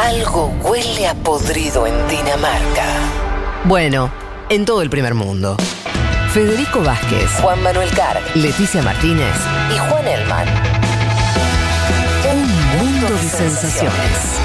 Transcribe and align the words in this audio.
Algo 0.00 0.54
huele 0.62 1.08
a 1.08 1.14
podrido 1.14 1.84
en 1.84 1.94
Dinamarca. 2.08 2.86
Bueno, 3.64 4.12
en 4.48 4.64
todo 4.64 4.80
el 4.80 4.90
primer 4.90 5.14
mundo. 5.14 5.56
Federico 6.32 6.80
Vázquez, 6.82 7.28
Juan 7.42 7.60
Manuel 7.64 7.90
Carg, 7.90 8.20
Leticia 8.36 8.80
Martínez 8.80 9.34
y 9.74 9.76
Juan 9.76 10.06
Elman. 10.06 10.48
Un 12.32 12.42
mundo 12.78 13.10
de 13.10 13.28
sensaciones. 13.28 14.38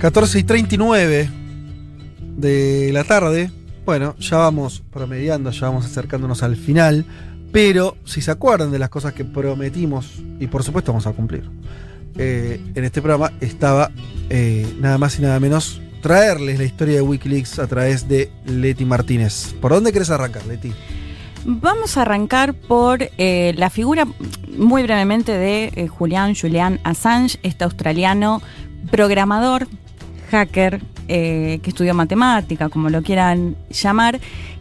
...14 0.00 0.38
y 0.38 0.44
39 0.44 1.28
de 2.36 2.90
la 2.92 3.04
tarde. 3.04 3.50
Bueno, 3.88 4.14
ya 4.18 4.36
vamos 4.36 4.82
promediando, 4.92 5.50
ya 5.50 5.68
vamos 5.68 5.86
acercándonos 5.86 6.42
al 6.42 6.56
final. 6.56 7.06
Pero 7.52 7.96
si 8.04 8.20
se 8.20 8.30
acuerdan 8.30 8.70
de 8.70 8.78
las 8.78 8.90
cosas 8.90 9.14
que 9.14 9.24
prometimos, 9.24 10.22
y 10.38 10.46
por 10.46 10.62
supuesto 10.62 10.92
vamos 10.92 11.06
a 11.06 11.12
cumplir, 11.12 11.48
eh, 12.18 12.60
en 12.74 12.84
este 12.84 13.00
programa 13.00 13.32
estaba 13.40 13.90
eh, 14.28 14.70
nada 14.78 14.98
más 14.98 15.18
y 15.18 15.22
nada 15.22 15.40
menos 15.40 15.80
traerles 16.02 16.58
la 16.58 16.66
historia 16.66 16.96
de 16.96 17.00
Wikileaks 17.00 17.58
a 17.60 17.66
través 17.66 18.06
de 18.06 18.30
Leti 18.44 18.84
Martínez. 18.84 19.54
¿Por 19.58 19.72
dónde 19.72 19.90
querés 19.90 20.10
arrancar, 20.10 20.44
Leti? 20.44 20.70
Vamos 21.46 21.96
a 21.96 22.02
arrancar 22.02 22.52
por 22.52 23.08
eh, 23.16 23.54
la 23.56 23.70
figura, 23.70 24.06
muy 24.54 24.82
brevemente, 24.82 25.32
de 25.32 25.88
Julian 25.88 26.34
Julian 26.34 26.78
Assange, 26.84 27.38
este 27.42 27.64
australiano 27.64 28.42
programador, 28.90 29.66
hacker, 30.30 30.82
que 31.08 31.60
estudió 31.64 31.94
matemática, 31.94 32.68
como 32.68 32.90
lo 32.90 33.02
quieran 33.02 33.56
llamar, 33.70 34.20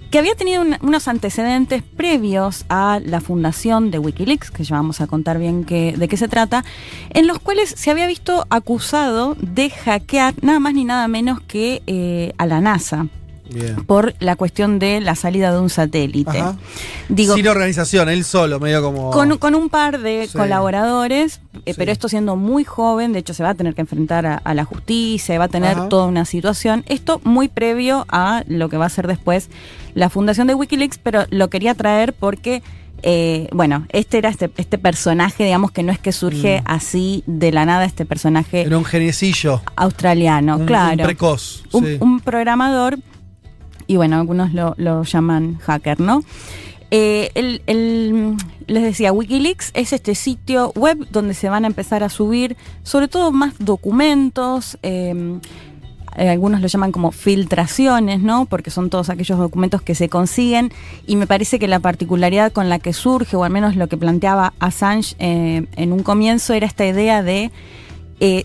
que 0.09 0.19
había 0.19 0.35
tenido 0.35 0.63
unos 0.81 1.07
antecedentes 1.07 1.83
previos 1.83 2.65
a 2.69 2.99
la 3.03 3.19
fundación 3.21 3.91
de 3.91 3.99
Wikileaks, 3.99 4.51
que 4.51 4.63
ya 4.63 4.75
vamos 4.75 5.01
a 5.01 5.07
contar 5.07 5.37
bien 5.37 5.65
de 5.65 6.07
qué 6.07 6.17
se 6.17 6.27
trata, 6.27 6.63
en 7.09 7.27
los 7.27 7.39
cuales 7.39 7.69
se 7.69 7.91
había 7.91 8.07
visto 8.07 8.45
acusado 8.49 9.35
de 9.39 9.69
hackear 9.69 10.33
nada 10.41 10.59
más 10.59 10.73
ni 10.73 10.85
nada 10.85 11.07
menos 11.07 11.41
que 11.41 11.81
eh, 11.87 12.33
a 12.37 12.45
la 12.45 12.61
NASA 12.61 13.07
por 13.85 14.13
la 14.19 14.35
cuestión 14.35 14.79
de 14.79 14.99
la 15.01 15.15
salida 15.15 15.51
de 15.51 15.59
un 15.59 15.69
satélite. 15.69 16.43
Digo, 17.09 17.35
Sin 17.35 17.47
organización, 17.47 18.09
él 18.09 18.23
solo, 18.23 18.59
medio 18.59 18.81
como... 18.81 19.11
Con, 19.11 19.55
un 19.55 19.69
par 19.69 19.99
de 19.99 20.29
colaboradores, 20.33 21.41
eh, 21.65 21.73
pero 21.77 21.91
esto 21.91 22.09
siendo 22.09 22.35
muy 22.35 22.63
joven, 22.63 23.13
de 23.13 23.19
hecho 23.19 23.33
se 23.33 23.43
va 23.43 23.49
a 23.49 23.55
tener 23.55 23.75
que 23.75 23.81
enfrentar 23.81 24.41
a, 24.43 24.53
la 24.53 24.65
justicia, 24.65 25.37
va 25.39 25.45
a 25.45 25.49
tener 25.49 25.89
toda 25.89 26.05
una 26.05 26.25
situación. 26.25 26.83
Esto 26.87 27.21
muy 27.23 27.47
previo 27.47 28.05
a 28.09 28.43
lo 28.47 28.69
que 28.69 28.77
va 28.77 28.85
a 28.85 28.89
ser 28.89 29.07
después 29.07 29.49
la 29.93 30.09
fundación 30.09 30.47
de 30.47 30.53
Wikileaks, 30.53 30.97
pero 30.97 31.25
lo 31.29 31.49
quería 31.49 31.75
traer 31.75 32.13
porque... 32.13 32.61
Eh, 33.03 33.47
bueno, 33.51 33.85
este 33.89 34.17
era 34.17 34.29
este, 34.29 34.49
este, 34.57 34.79
personaje, 34.79 35.43
digamos 35.43 35.69
que 35.69 35.83
no 35.83 35.91
es 35.91 35.99
que 35.99 36.11
surge 36.11 36.61
mm. 36.61 36.63
así 36.65 37.23
de 37.27 37.51
la 37.51 37.63
nada, 37.63 37.85
este 37.85 38.07
personaje. 38.07 38.61
Era 38.61 38.75
un 38.75 38.85
geniecillo. 38.85 39.61
Australiano, 39.75 40.65
claro. 40.65 41.03
Un 41.03 41.05
precoz. 41.05 41.63
un, 41.73 42.19
programador 42.21 42.97
y 43.87 43.95
bueno, 43.95 44.17
algunos 44.17 44.53
lo, 44.53 45.03
llaman 45.03 45.57
hacker, 45.59 45.99
¿no? 45.99 46.23
Eh, 46.91 47.31
les 48.67 48.83
decía, 48.83 49.11
Wikileaks 49.11 49.71
es 49.73 49.91
este 49.91 50.15
sitio 50.15 50.71
web 50.75 51.07
donde 51.09 51.33
se 51.33 51.49
van 51.49 51.63
a 51.65 51.67
empezar 51.67 52.03
a 52.03 52.09
subir 52.09 52.55
sobre 52.83 53.07
todo 53.07 53.31
más 53.31 53.55
documentos, 53.59 54.77
em, 54.83 55.41
eh, 56.15 56.29
algunos 56.29 56.61
lo 56.61 56.67
llaman 56.67 56.91
como 56.91 57.11
filtraciones, 57.11 58.21
¿no? 58.21 58.45
Porque 58.45 58.71
son 58.71 58.89
todos 58.89 59.09
aquellos 59.09 59.37
documentos 59.37 59.81
que 59.81 59.95
se 59.95 60.09
consiguen 60.09 60.71
y 61.05 61.15
me 61.15 61.27
parece 61.27 61.59
que 61.59 61.67
la 61.67 61.79
particularidad 61.79 62.51
con 62.51 62.69
la 62.69 62.79
que 62.79 62.93
surge, 62.93 63.35
o 63.35 63.43
al 63.43 63.51
menos 63.51 63.75
lo 63.75 63.87
que 63.87 63.97
planteaba 63.97 64.53
Assange 64.59 65.15
eh, 65.19 65.65
en 65.75 65.93
un 65.93 66.03
comienzo, 66.03 66.53
era 66.53 66.67
esta 66.67 66.85
idea 66.85 67.23
de 67.23 67.51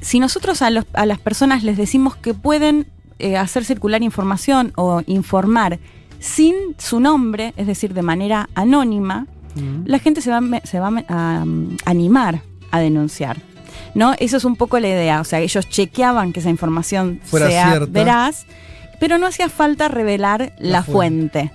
si 0.03 0.21
nosotros 0.21 0.61
a, 0.61 0.69
a 0.93 1.07
las 1.07 1.19
personas 1.19 1.63
les 1.63 1.79
decimos 1.79 2.15
que 2.15 2.35
pueden 2.35 2.87
eh, 3.19 3.37
hacer 3.37 3.65
circular 3.65 4.03
información 4.03 4.73
o 4.77 5.03
informar 5.07 5.79
sin 6.19 6.55
su 6.79 7.01
nombre, 7.01 7.53
es 7.57 7.67
decir, 7.67 7.95
de 7.95 8.03
manera 8.03 8.49
anónima, 8.55 9.27
la 9.85 9.99
gente 9.99 10.23
se 10.23 10.31
va, 10.31 10.41
se 10.65 10.81
va 10.81 10.91
a 11.09 11.45
mm, 11.45 11.77
animar 11.85 12.41
a 12.71 12.81
denunciar. 12.81 13.37
¿no? 13.95 14.15
Eso 14.19 14.37
es 14.37 14.45
un 14.45 14.57
poco 14.57 14.79
la 14.79 14.89
idea. 14.89 15.21
O 15.21 15.25
sea, 15.25 15.41
ellos 15.41 15.69
chequeaban 15.69 16.33
que 16.33 16.41
esa 16.41 16.51
información 16.51 17.21
sea 17.25 17.79
veraz, 17.89 18.47
pero 19.01 19.19
no 19.19 19.27
hacía 19.27 19.49
falta 19.49 19.89
revelar 19.89 20.53
la, 20.59 20.83
fuente. 20.83 21.53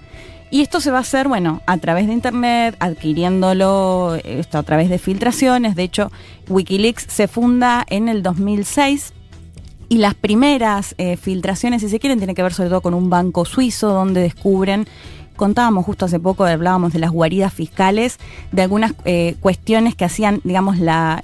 Y 0.50 0.62
esto 0.62 0.79
se 0.79 0.91
va 0.91 1.00
a 1.00 1.01
hacer, 1.01 1.28
bueno, 1.28 1.62
a 1.66 1.78
través 1.78 2.07
de 2.07 2.13
Internet, 2.13 2.75
adquiriéndolo 2.79 4.18
esto 4.24 4.57
a 4.57 4.63
través 4.63 4.89
de 4.89 4.97
filtraciones. 4.97 5.75
De 5.75 5.84
hecho, 5.84 6.12
Wikileaks 6.47 7.06
se 7.09 7.28
funda 7.28 7.85
en 7.89 8.07
el 8.07 8.24
2006 8.24 9.13
y 9.90 9.98
las 9.98 10.16
primeras 10.16 10.96
eh, 10.98 11.18
filtraciones, 11.18 11.81
si 11.81 11.90
se 11.90 12.00
quieren, 12.00 12.20
tienen 12.20 12.36
que 12.36 12.44
ver 12.44 12.53
sobre 12.53 12.70
todo 12.70 12.81
con 12.81 12.94
un 12.94 13.09
banco 13.09 13.46
suizo 13.46 13.90
donde 13.90 14.22
descubren 14.22 14.88
contábamos 15.38 15.86
justo 15.86 16.03
hace 16.03 16.20
poco, 16.20 16.44
hablábamos 16.44 16.92
de 16.92 17.00
las 17.00 17.12
guaridas 17.12 17.53
fiscales, 17.53 18.18
de 18.52 18.64
algunas 18.64 18.94
eh, 19.06 19.36
cuestiones 19.40 19.96
que 19.96 20.03
hacían, 20.03 20.42
digamos, 20.44 20.80
la 20.80 21.24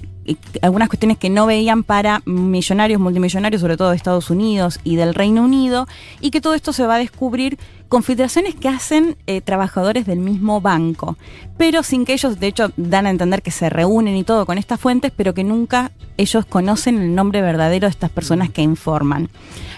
algunas 0.62 0.88
cuestiones 0.88 1.18
que 1.18 1.30
no 1.30 1.46
veían 1.46 1.84
para 1.84 2.22
millonarios, 2.26 3.02
multimillonarios, 3.02 3.62
sobre 3.62 3.76
todo 3.76 3.90
de 3.90 3.98
Estados 3.98 4.30
Unidos 4.30 4.80
y 4.86 4.96
del 4.96 5.14
Reino 5.14 5.44
Unido, 5.44 5.86
y 6.22 6.32
que 6.32 6.40
todo 6.40 6.54
esto 6.54 6.72
se 6.72 6.88
va 6.88 6.96
a 6.96 7.00
descubrir 7.00 7.58
con 7.94 8.02
filtraciones 8.02 8.56
que 8.56 8.70
hacen 8.70 9.18
eh, 9.28 9.42
trabajadores 9.42 10.08
del 10.08 10.18
mismo 10.18 10.62
banco, 10.62 11.16
pero 11.58 11.84
sin 11.84 12.06
que 12.06 12.14
ellos, 12.14 12.40
de 12.40 12.48
hecho, 12.48 12.72
dan 12.76 13.06
a 13.06 13.12
entender 13.12 13.44
que 13.44 13.52
se 13.52 13.70
reúnen 13.70 14.16
y 14.16 14.24
todo 14.24 14.48
con 14.48 14.58
estas 14.58 14.80
fuentes, 14.80 15.12
pero 15.16 15.36
que 15.36 15.44
nunca 15.44 15.92
ellos 16.18 16.44
conocen 16.48 17.00
el 17.00 17.14
nombre 17.14 17.44
verdadero 17.44 17.86
de 17.86 17.92
estas 17.92 18.10
personas 18.10 18.50
que 18.50 18.64
informan. 18.64 19.30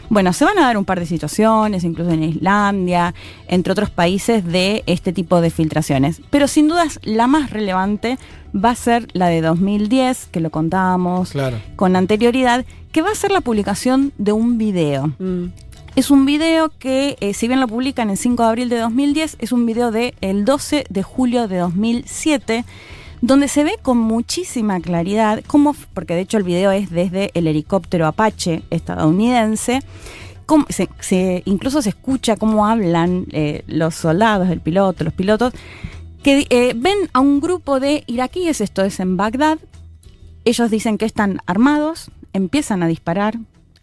Bueno, 0.10 0.32
se 0.32 0.46
van 0.46 0.58
a 0.60 0.62
dar 0.62 0.78
un 0.78 0.86
par 0.86 1.02
de 1.02 1.06
situaciones, 1.06 1.84
incluso 1.84 2.12
en 2.12 2.24
Islandia, 2.24 3.14
entre 3.50 3.74
otros 3.74 3.90
países, 3.90 4.46
de 4.46 4.86
este 4.86 5.12
tipo 5.12 5.42
de 5.42 5.50
filtraciones. 5.50 6.22
Pero 6.30 6.48
sin 6.48 6.70
dudas, 6.70 7.02
la 7.04 7.28
más 7.28 7.50
relevante 7.50 8.18
va 8.56 8.70
a 8.70 8.76
ser 8.76 9.08
la 9.12 9.28
de 9.28 9.42
2010, 9.42 10.28
que 10.32 10.40
lo 10.40 10.52
contábamos 10.52 11.34
con 11.76 11.98
anterioridad, 11.98 12.64
que 12.94 13.02
va 13.02 13.12
a 13.12 13.16
ser 13.16 13.32
la 13.32 13.42
publicación 13.42 14.14
de 14.18 14.32
un 14.32 14.58
video. 14.58 15.08
Mm. 15.20 15.48
Es 15.96 16.12
un 16.12 16.26
video 16.26 16.74
que, 16.78 17.16
eh, 17.22 17.34
si 17.34 17.48
bien 17.48 17.62
lo 17.62 17.70
publican 17.70 18.10
el 18.10 18.18
5 18.18 18.44
de 18.44 18.50
abril 18.50 18.70
de 18.70 18.80
2010, 18.80 19.38
es 19.40 19.54
un 19.54 19.66
video 19.66 19.92
del 19.92 20.14
el 20.20 20.44
12 20.44 20.84
de 20.90 21.04
julio 21.04 21.48
de 21.48 21.58
2007, 21.60 22.66
donde 23.22 23.48
se 23.48 23.64
ve 23.64 23.78
con 23.82 23.98
muchísima 23.98 24.82
claridad 24.82 25.42
cómo, 25.48 25.74
porque 25.94 26.14
de 26.14 26.22
hecho 26.22 26.38
el 26.38 26.44
video 26.44 26.72
es 26.72 26.90
desde 26.90 27.32
el 27.34 27.48
helicóptero 27.48 28.08
Apache 28.08 28.64
estadounidense, 28.72 29.80
se, 31.00 31.44
incluso 31.46 31.82
se 31.82 31.90
escucha 31.90 32.36
cómo 32.36 32.68
hablan 32.68 33.28
eh, 33.32 33.64
los 33.68 33.96
soldados, 33.96 34.50
el 34.50 34.60
piloto, 34.60 35.06
los 35.06 35.14
pilotos, 35.14 35.54
que 36.22 36.46
eh, 36.50 36.74
ven 36.76 37.10
a 37.14 37.22
un 37.22 37.40
grupo 37.40 37.80
de 37.80 38.04
iraquíes, 38.06 38.60
esto 38.60 38.84
es 38.84 39.00
en 39.00 39.16
Bagdad, 39.16 39.60
ellos 40.44 40.70
dicen 40.70 40.98
que 40.98 41.06
están 41.06 41.40
armados, 41.46 42.12
empiezan 42.34 42.84
a 42.84 42.88
disparar, 42.88 43.38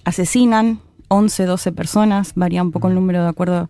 asesinan, 0.04 0.80
11, 1.12 1.44
12 1.44 1.72
personas, 1.72 2.32
varía 2.34 2.62
un 2.62 2.72
poco 2.72 2.88
el 2.88 2.94
número 2.94 3.22
de 3.22 3.28
acuerdo 3.28 3.68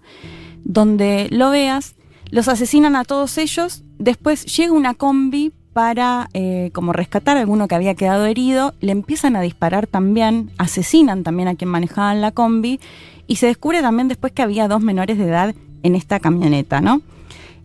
donde 0.65 1.29
lo 1.31 1.51
veas. 1.51 1.95
Los 2.31 2.49
asesinan 2.49 2.97
a 2.97 3.05
todos 3.05 3.37
ellos. 3.39 3.83
Después 3.99 4.47
llega 4.57 4.73
una 4.73 4.95
combi 4.95 5.53
para 5.73 6.29
eh, 6.35 6.71
como 6.73 6.93
rescatar 6.93 7.37
a 7.37 7.41
alguno 7.41 7.69
que 7.69 7.75
había 7.75 7.95
quedado 7.95 8.27
herido. 8.27 8.75
Le 8.81 8.93
empiezan 8.93 9.37
a 9.37 9.41
disparar 9.41 9.87
también, 9.87 10.51
asesinan 10.59 11.25
también 11.25 11.49
a 11.49 11.55
quien 11.55 11.71
manejaba 11.71 12.15
la 12.15 12.33
combi. 12.33 12.81
Y 13.27 13.37
se 13.37 13.47
descubre 13.47 13.83
también 13.83 14.09
después 14.09 14.33
que 14.33 14.43
había 14.43 14.69
dos 14.69 14.81
menores 14.81 15.19
de 15.19 15.25
edad 15.25 15.55
en 15.83 15.95
esta 15.95 16.21
camioneta, 16.21 16.81
¿no? 16.81 17.03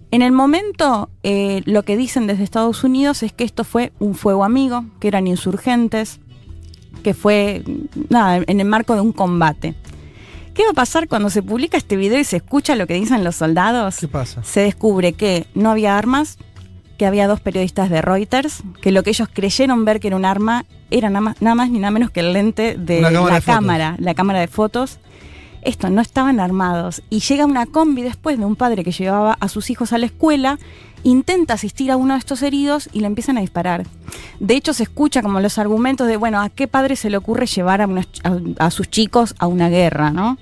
En 0.10 0.22
el 0.22 0.32
momento, 0.32 1.10
eh, 1.24 1.62
lo 1.66 1.84
que 1.84 1.98
dicen 1.98 2.28
desde 2.28 2.44
Estados 2.44 2.84
Unidos 2.86 3.24
es 3.24 3.34
que 3.34 3.44
esto 3.44 3.66
fue 3.66 3.92
un 4.00 4.16
fuego 4.16 4.46
amigo, 4.46 4.86
que 5.02 5.10
eran 5.10 5.28
insurgentes, 5.28 6.22
que 7.04 7.14
fue 7.14 7.64
nada, 8.10 8.44
en 8.46 8.60
el 8.60 8.68
marco 8.68 8.96
de 8.96 9.02
un 9.02 9.12
combate. 9.12 9.76
¿Qué 10.54 10.64
va 10.64 10.72
a 10.72 10.74
pasar 10.74 11.08
cuando 11.08 11.30
se 11.30 11.44
publica 11.44 11.78
este 11.78 11.96
video 11.96 12.20
y 12.20 12.24
se 12.24 12.38
escucha 12.38 12.76
lo 12.76 12.88
que 12.88 12.96
dicen 12.96 13.24
los 13.24 13.36
soldados? 13.36 13.98
¿Qué 13.98 14.08
pasa? 14.08 14.44
Se 14.44 14.62
descubre 14.62 15.14
que 15.14 15.46
no 15.54 15.70
había 15.70 15.98
armas, 15.98 16.40
que 16.98 17.06
había 17.06 17.28
dos 17.28 17.40
periodistas 17.40 17.92
de 17.92 18.02
Reuters, 18.02 18.64
que 18.82 18.92
lo 18.92 19.04
que 19.04 19.12
ellos 19.12 19.30
creyeron 19.32 19.86
ver 19.86 20.00
que 20.00 20.08
era 20.08 20.16
un 20.16 20.26
arma 20.26 20.66
era 20.90 21.10
nada 21.10 21.22
más, 21.22 21.42
nada 21.42 21.56
más 21.56 21.70
ni 21.70 21.80
nada 21.80 21.92
menos 21.92 22.10
que 22.10 22.22
el 22.22 22.34
lente 22.34 22.76
de 22.76 23.02
la 23.02 23.42
cámara, 23.42 23.96
la 24.00 24.16
cámara 24.16 24.40
de 24.40 24.48
fotos. 24.48 24.98
Esto, 25.62 25.90
no 25.90 26.02
estaban 26.02 26.40
armados. 26.40 27.04
Y 27.10 27.20
llega 27.20 27.46
una 27.46 27.66
combi 27.66 28.02
después 28.02 28.40
de 28.40 28.46
un 28.46 28.56
padre 28.56 28.84
que 28.84 28.92
llevaba 28.92 29.38
a 29.40 29.50
sus 29.50 29.70
hijos 29.70 29.94
a 29.94 29.98
la 29.98 30.06
escuela 30.06 30.58
intenta 31.04 31.54
asistir 31.56 31.92
a 31.92 31.98
uno 31.98 32.14
de 32.14 32.20
estos 32.20 32.42
heridos 32.42 32.90
y 32.92 33.02
le 33.02 33.08
empiezan 33.08 33.38
a 33.38 33.42
disparar. 33.42 33.86
De 34.40 34.56
hecho, 34.56 34.74
se 34.74 34.84
escucha 34.84 35.22
como 35.22 35.40
los 35.40 35.58
argumentos 35.58 36.08
de, 36.08 36.18
bueno, 36.18 36.42
¿a 36.42 36.50
qué 36.50 36.68
padre 36.68 36.96
se 36.96 37.10
le 37.10 37.18
ocurre 37.18 37.46
llevar 37.46 37.88
a, 38.60 38.72
sus 38.72 38.90
chicos 38.90 39.36
a 39.40 39.48
una 39.48 39.70
guerra, 39.70 40.12
no? 40.12 40.38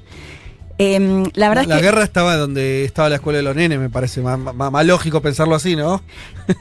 Em, 0.77 1.23
la 1.35 1.47
verdad 1.47 1.63
la, 1.67 1.79
guerra 1.79 2.03
estaba 2.03 2.35
donde 2.35 2.83
estaba 2.83 3.07
la 3.07 3.15
escuela 3.15 3.37
de 3.37 3.43
los 3.43 3.55
nenes, 3.55 3.79
me 3.79 3.89
parece 3.89 4.19
más, 4.19 4.37
más, 4.37 4.85
lógico 4.85 5.21
pensarlo 5.21 5.55
así, 5.55 5.77
¿no? 5.77 6.01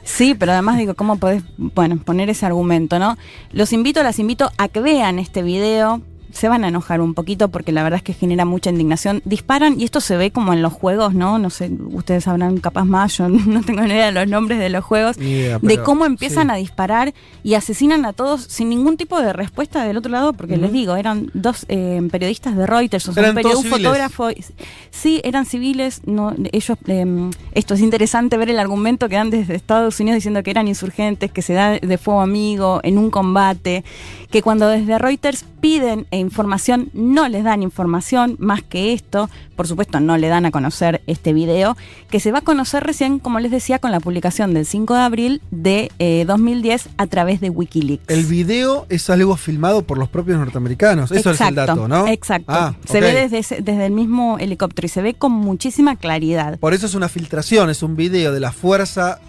sí, 0.05 0.35
pero 0.35 0.53
además 0.53 0.77
digo, 0.77 0.95
¿cómo 0.95 1.17
podés 1.17 1.43
bueno, 1.57 1.97
poner 1.97 2.29
ese 2.29 2.45
argumento, 2.45 2.97
no? 2.97 3.17
Los 3.51 3.73
invito, 3.73 4.01
las 4.03 4.17
invito 4.19 4.49
a 4.57 4.69
que 4.69 4.79
vean 4.79 5.19
este 5.19 5.43
video 5.43 6.01
se 6.35 6.49
van 6.49 6.65
a 6.65 6.67
enojar 6.67 6.99
un 6.99 7.13
poquito 7.13 7.47
porque 7.47 7.71
la 7.71 7.81
verdad 7.81 7.97
es 7.97 8.03
que 8.03 8.13
genera 8.13 8.43
mucha 8.43 8.69
indignación. 8.69 9.21
Disparan, 9.23 9.79
y 9.79 9.85
esto 9.85 10.01
se 10.01 10.17
ve 10.17 10.31
como 10.31 10.51
en 10.51 10.61
los 10.61 10.73
juegos, 10.73 11.13
¿no? 11.13 11.39
No 11.39 11.49
sé, 11.49 11.71
ustedes 11.91 12.25
sabrán 12.25 12.57
capaz 12.57 12.83
más, 12.83 13.17
yo 13.17 13.29
no 13.29 13.63
tengo 13.63 13.81
ni 13.83 13.93
idea 13.93 14.07
de 14.07 14.11
los 14.11 14.27
nombres 14.27 14.59
de 14.59 14.69
los 14.69 14.83
juegos, 14.83 15.15
de 15.17 15.79
cómo 15.83 16.05
empiezan 16.05 16.51
a 16.51 16.55
disparar 16.55 17.13
y 17.41 17.53
asesinan 17.53 18.05
a 18.05 18.11
todos 18.11 18.41
sin 18.41 18.69
ningún 18.69 18.97
tipo 18.97 19.21
de 19.21 19.31
respuesta 19.31 19.85
del 19.85 19.95
otro 19.95 20.11
lado, 20.11 20.33
porque 20.33 20.57
les 20.57 20.73
digo, 20.73 20.97
eran 20.97 21.31
dos 21.33 21.65
eh, 21.69 22.05
periodistas 22.11 22.57
de 22.57 22.67
Reuters, 22.67 23.07
o 23.07 23.13
sea, 23.13 23.31
un, 23.31 23.63
fotógrafo. 23.63 24.27
Sí, 24.91 25.21
eran 25.23 25.45
civiles, 25.45 26.01
no, 26.05 26.33
ellos, 26.51 26.77
em, 26.87 27.31
esto 27.53 27.75
es 27.75 27.79
interesante 27.79 28.37
ver 28.37 28.49
el 28.49 28.59
argumento 28.59 29.07
que 29.07 29.15
dan 29.15 29.29
desde 29.29 29.55
Estados 29.55 29.99
Unidos 30.01 30.17
diciendo 30.17 30.43
que 30.43 30.51
eran 30.51 30.67
insurgentes, 30.67 31.31
que 31.31 31.41
se 31.41 31.53
da 31.53 31.79
de 31.79 31.97
fuego 31.97 32.19
amigo 32.19 32.81
en 32.83 32.97
un 32.97 33.09
combate, 33.09 33.85
que 34.31 34.41
cuando 34.41 34.67
desde 34.67 34.97
Reuters 34.97 35.45
piden 35.61 36.05
e 36.11 36.24
información, 36.25 36.89
no 36.93 37.27
les 37.27 37.43
dan 37.43 37.63
información 37.63 38.35
más 38.39 38.61
que 38.61 38.93
esto. 38.93 39.29
Por 39.55 39.67
supuesto, 39.67 39.99
no 39.99 40.17
le 40.17 40.27
dan 40.27 40.45
a 40.45 40.51
conocer 40.51 41.01
este 41.07 41.31
video, 41.31 41.77
que 42.09 42.19
se 42.19 42.31
va 42.31 42.39
a 42.39 42.41
conocer 42.41 42.83
recién, 42.83 43.19
como 43.19 43.39
les 43.39 43.51
decía, 43.51 43.79
con 43.79 43.91
la 43.91 43.99
publicación 43.99 44.53
del 44.53 44.65
5 44.65 44.93
de 44.93 44.99
abril 44.99 45.41
de 45.51 46.25
2010 46.27 46.85
eh, 46.85 46.89
a 46.97 47.07
través 47.07 47.39
de 47.39 47.49
Wikileaks. 47.49 48.03
El 48.09 48.25
video 48.25 48.85
es 48.89 49.09
algo 49.09 49.37
filmado 49.37 49.83
por 49.83 49.97
los 49.97 50.09
propios 50.09 50.37
norteamericanos. 50.37 51.11
Eso 51.11 51.31
es 51.31 51.41
el 51.41 51.55
dato, 51.55 51.87
¿no? 51.87 52.07
Exacto. 52.07 52.51
Ah, 52.51 52.75
se 52.85 52.99
ve 52.99 53.27
desde, 53.27 53.61
desde 53.61 53.85
el 53.85 53.93
mismo 53.93 54.37
helicóptero 54.39 54.85
y 54.85 54.89
se 54.89 55.01
ve 55.01 55.13
con 55.13 55.31
muchísima 55.31 55.95
claridad. 55.95 56.59
Por 56.59 56.73
eso 56.73 56.85
es 56.85 56.95
una 56.95 57.09
filtración, 57.09 57.69
es 57.69 57.83
un 57.83 57.95
video 57.95 58.33
de 58.33 58.39
la 58.39 58.51
Fuerza 58.51 59.19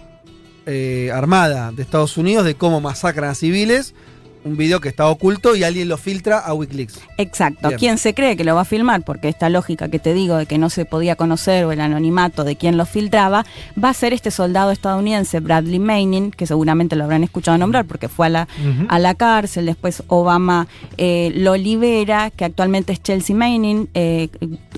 eh, 0.69 1.11
Armada 1.13 1.71
de 1.71 1.81
Estados 1.81 2.17
Unidos 2.17 2.43
de 2.43 2.55
cómo 2.55 2.81
masacran 2.81 3.29
a 3.29 3.35
civiles 3.35 3.93
un 4.43 4.57
video 4.57 4.79
que 4.79 4.89
está 4.89 5.07
oculto 5.07 5.55
y 5.55 5.63
alguien 5.63 5.89
lo 5.89 5.97
filtra 5.97 6.39
a 6.39 6.53
Wikileaks. 6.53 6.99
Exacto. 7.17 7.69
¿Quién 7.77 7.97
se 7.97 8.13
cree 8.13 8.37
que 8.37 8.43
lo 8.43 8.55
va 8.55 8.61
a 8.61 8.65
filmar? 8.65 9.03
Porque 9.03 9.29
esta 9.29 9.49
lógica 9.49 9.89
que 9.89 9.99
te 9.99 10.13
digo 10.13 10.37
de 10.37 10.45
que 10.45 10.57
no 10.57 10.69
se 10.69 10.85
podía 10.85 11.15
conocer 11.15 11.65
o 11.65 11.71
el 11.71 11.81
anonimato 11.81 12.43
de 12.43 12.55
quién 12.55 12.77
lo 12.77 12.85
filtraba, 12.85 13.45
va 13.81 13.89
a 13.89 13.93
ser 13.93 14.13
este 14.13 14.31
soldado 14.31 14.71
estadounidense, 14.71 15.39
Bradley 15.39 15.79
Manning, 15.79 16.31
que 16.31 16.47
seguramente 16.47 16.95
lo 16.95 17.03
habrán 17.03 17.23
escuchado 17.23 17.57
nombrar 17.57 17.85
porque 17.85 18.07
fue 18.07 18.27
a 18.27 18.29
la, 18.29 18.47
a 18.87 18.99
la 18.99 19.15
cárcel, 19.15 19.65
después 19.65 20.03
Obama 20.07 20.67
eh, 20.97 21.31
lo 21.35 21.55
libera, 21.55 22.31
que 22.31 22.45
actualmente 22.45 22.93
es 22.93 23.01
Chelsea 23.01 23.35
Manning, 23.35 23.89
eh, 23.93 24.29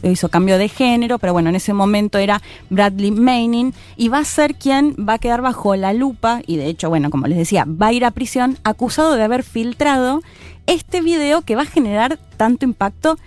hizo 0.03 0.29
cambio 0.29 0.57
de 0.57 0.69
género, 0.69 1.19
pero 1.19 1.33
bueno, 1.33 1.49
en 1.49 1.55
ese 1.55 1.73
momento 1.73 2.17
era 2.17 2.41
Bradley 2.69 3.11
Manning, 3.11 3.73
y 3.97 4.09
va 4.09 4.19
a 4.19 4.25
ser 4.25 4.55
quien 4.55 4.95
va 4.97 5.13
a 5.13 5.19
quedar 5.19 5.41
bajo 5.41 5.75
la 5.75 5.93
lupa, 5.93 6.41
y 6.45 6.57
de 6.57 6.67
hecho, 6.67 6.89
bueno, 6.89 7.09
como 7.09 7.27
les 7.27 7.37
decía, 7.37 7.65
va 7.67 7.87
a 7.87 7.93
ir 7.93 8.05
a 8.05 8.11
prisión 8.11 8.57
acusado 8.63 9.15
de 9.15 9.23
haber 9.23 9.43
filtrado 9.49 10.21
este 10.67 11.01
video 11.01 11.41
que 11.41 11.55
va 11.55 11.63
a 11.63 11.65
generar 11.65 12.19
tanto 12.37 12.65
impacto 12.65 13.17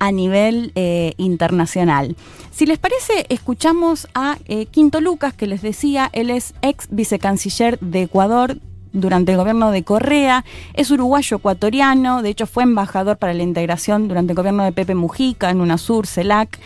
a 0.00 0.12
nivel 0.12 0.72
eh, 0.74 1.12
internacional. 1.18 2.16
Si 2.50 2.66
les 2.66 2.78
parece, 2.78 3.26
escuchamos 3.28 4.08
a 4.14 4.38
eh, 4.46 4.66
Quinto 4.66 5.00
Lucas, 5.00 5.34
que 5.34 5.46
les 5.46 5.62
decía, 5.62 6.10
él 6.12 6.30
es 6.30 6.54
ex 6.62 6.88
vicecanciller 6.90 7.78
de 7.80 8.02
Ecuador 8.02 8.58
durante 8.92 9.32
el 9.32 9.38
gobierno 9.38 9.70
de 9.70 9.84
Correa, 9.84 10.44
es 10.74 10.90
uruguayo 10.90 11.36
ecuatoriano, 11.36 12.22
de 12.22 12.30
hecho 12.30 12.46
fue 12.46 12.64
embajador 12.64 13.18
para 13.18 13.34
la 13.34 13.42
integración 13.42 14.08
durante 14.08 14.32
el 14.32 14.36
gobierno 14.36 14.64
de 14.64 14.72
Pepe 14.72 14.94
Mujica 14.94 15.50
en 15.50 15.60
UNASUR, 15.60 16.06
CELAC. 16.06 16.58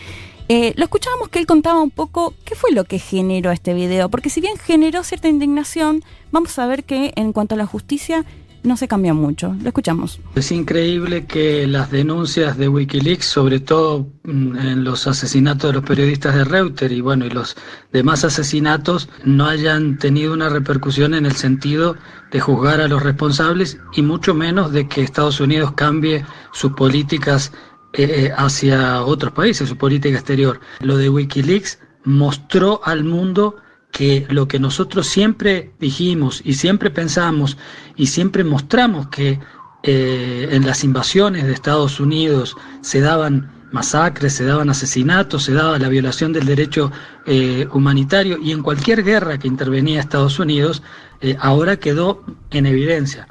Eh, 0.47 0.73
lo 0.75 0.83
escuchábamos 0.83 1.29
que 1.29 1.39
él 1.39 1.47
contaba 1.47 1.81
un 1.81 1.91
poco 1.91 2.33
qué 2.45 2.55
fue 2.55 2.71
lo 2.71 2.83
que 2.85 2.99
generó 2.99 3.51
este 3.51 3.73
video, 3.73 4.09
porque 4.09 4.29
si 4.29 4.41
bien 4.41 4.57
generó 4.57 5.03
cierta 5.03 5.27
indignación, 5.27 6.03
vamos 6.31 6.57
a 6.57 6.67
ver 6.67 6.83
que 6.83 7.13
en 7.15 7.33
cuanto 7.33 7.55
a 7.55 7.57
la 7.57 7.65
justicia 7.65 8.25
no 8.65 8.77
se 8.77 8.87
cambia 8.87 9.13
mucho. 9.13 9.55
Lo 9.61 9.67
escuchamos. 9.67 10.19
Es 10.35 10.51
increíble 10.51 11.25
que 11.25 11.67
las 11.67 11.91
denuncias 11.91 12.57
de 12.57 12.67
Wikileaks, 12.67 13.25
sobre 13.25 13.59
todo 13.59 14.07
mm, 14.23 14.57
en 14.57 14.83
los 14.83 15.07
asesinatos 15.07 15.69
de 15.69 15.73
los 15.73 15.83
periodistas 15.83 16.35
de 16.35 16.43
Reuters 16.43 16.93
y 16.93 17.01
bueno, 17.01 17.25
y 17.25 17.29
los 17.29 17.55
demás 17.91 18.23
asesinatos, 18.23 19.09
no 19.23 19.45
hayan 19.45 19.97
tenido 19.97 20.33
una 20.33 20.49
repercusión 20.49 21.13
en 21.13 21.25
el 21.25 21.35
sentido 21.35 21.95
de 22.31 22.39
juzgar 22.39 22.81
a 22.81 22.87
los 22.87 23.03
responsables 23.03 23.77
y 23.93 24.01
mucho 24.01 24.33
menos 24.33 24.71
de 24.71 24.87
que 24.87 25.01
Estados 25.01 25.39
Unidos 25.39 25.73
cambie 25.73 26.25
sus 26.51 26.73
políticas 26.73 27.51
eh, 27.93 28.31
hacia 28.35 29.03
otros 29.03 29.31
países, 29.33 29.69
su 29.69 29.77
política 29.77 30.17
exterior. 30.17 30.59
Lo 30.81 30.97
de 30.97 31.09
Wikileaks 31.09 31.79
mostró 32.03 32.81
al 32.83 33.03
mundo 33.03 33.55
que 33.95 34.27
lo 34.29 34.45
que 34.45 34.59
nosotros 34.59 35.07
siempre 35.07 35.71
dijimos 35.79 36.41
y 36.43 36.55
siempre 36.55 36.91
pensamos 36.91 37.57
y 37.95 38.07
siempre 38.07 38.43
mostramos 38.43 39.07
que 39.07 39.39
eh, 39.83 40.49
en 40.51 40.65
las 40.65 40.83
invasiones 40.83 41.45
de 41.45 41.53
Estados 41.53 42.01
Unidos 42.01 42.57
se 42.81 42.99
daban 42.99 43.53
masacres, 43.71 44.33
se 44.33 44.43
daban 44.43 44.69
asesinatos, 44.69 45.43
se 45.43 45.53
daba 45.53 45.79
la 45.79 45.87
violación 45.87 46.33
del 46.33 46.45
derecho 46.45 46.91
eh, 47.25 47.69
humanitario 47.71 48.37
y 48.37 48.51
en 48.51 48.63
cualquier 48.63 49.01
guerra 49.01 49.37
que 49.37 49.47
intervenía 49.47 50.01
Estados 50.01 50.39
Unidos, 50.39 50.83
eh, 51.21 51.37
ahora 51.39 51.77
quedó 51.77 52.21
en 52.51 52.65
evidencia. 52.65 53.29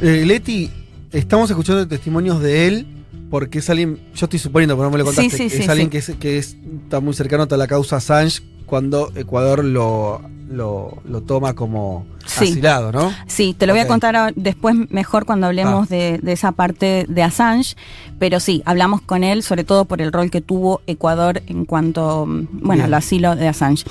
Leti, 0.00 0.70
estamos 1.10 1.50
escuchando 1.50 1.88
testimonios 1.88 2.40
de 2.40 2.68
él 2.68 2.93
porque 3.34 3.58
es 3.58 3.68
alguien, 3.68 3.98
yo 4.14 4.26
estoy 4.26 4.38
suponiendo, 4.38 4.76
pero 4.76 4.84
no 4.84 4.92
me 4.92 4.98
lo 4.98 5.06
contaste, 5.06 5.46
es 5.46 5.68
alguien 5.68 5.90
que, 5.90 6.00
que 6.20 6.38
está 6.38 7.00
muy 7.00 7.14
cercano 7.14 7.48
a 7.50 7.56
la 7.56 7.66
causa 7.66 7.96
Assange 7.96 8.42
cuando 8.64 9.10
Ecuador 9.16 9.64
lo, 9.64 10.20
lo, 10.48 11.02
toma 11.26 11.54
como 11.54 12.06
asilado, 12.24 12.92
¿no? 12.92 13.12
Sí, 13.26 13.52
te 13.58 13.66
lo 13.66 13.72
voy 13.72 13.80
a 13.80 13.88
contar 13.88 14.32
después 14.36 14.76
mejor 14.88 15.26
cuando 15.26 15.48
hablemos 15.48 15.88
ah. 15.90 15.94
de, 15.96 16.20
esa 16.26 16.52
parte 16.52 17.06
de 17.08 17.22
Assange, 17.24 17.74
pero 18.20 18.38
sí, 18.38 18.62
hablamos 18.66 19.02
con 19.02 19.24
él 19.24 19.42
sobre 19.42 19.64
todo 19.64 19.84
por 19.84 20.00
el 20.00 20.12
rol 20.12 20.30
que 20.30 20.40
tuvo 20.40 20.82
Ecuador 20.86 21.42
en 21.48 21.64
cuanto, 21.64 22.28
bueno, 22.28 22.84
al 22.84 22.94
asilo 22.94 23.34
de 23.34 23.48
Assange. 23.48 23.82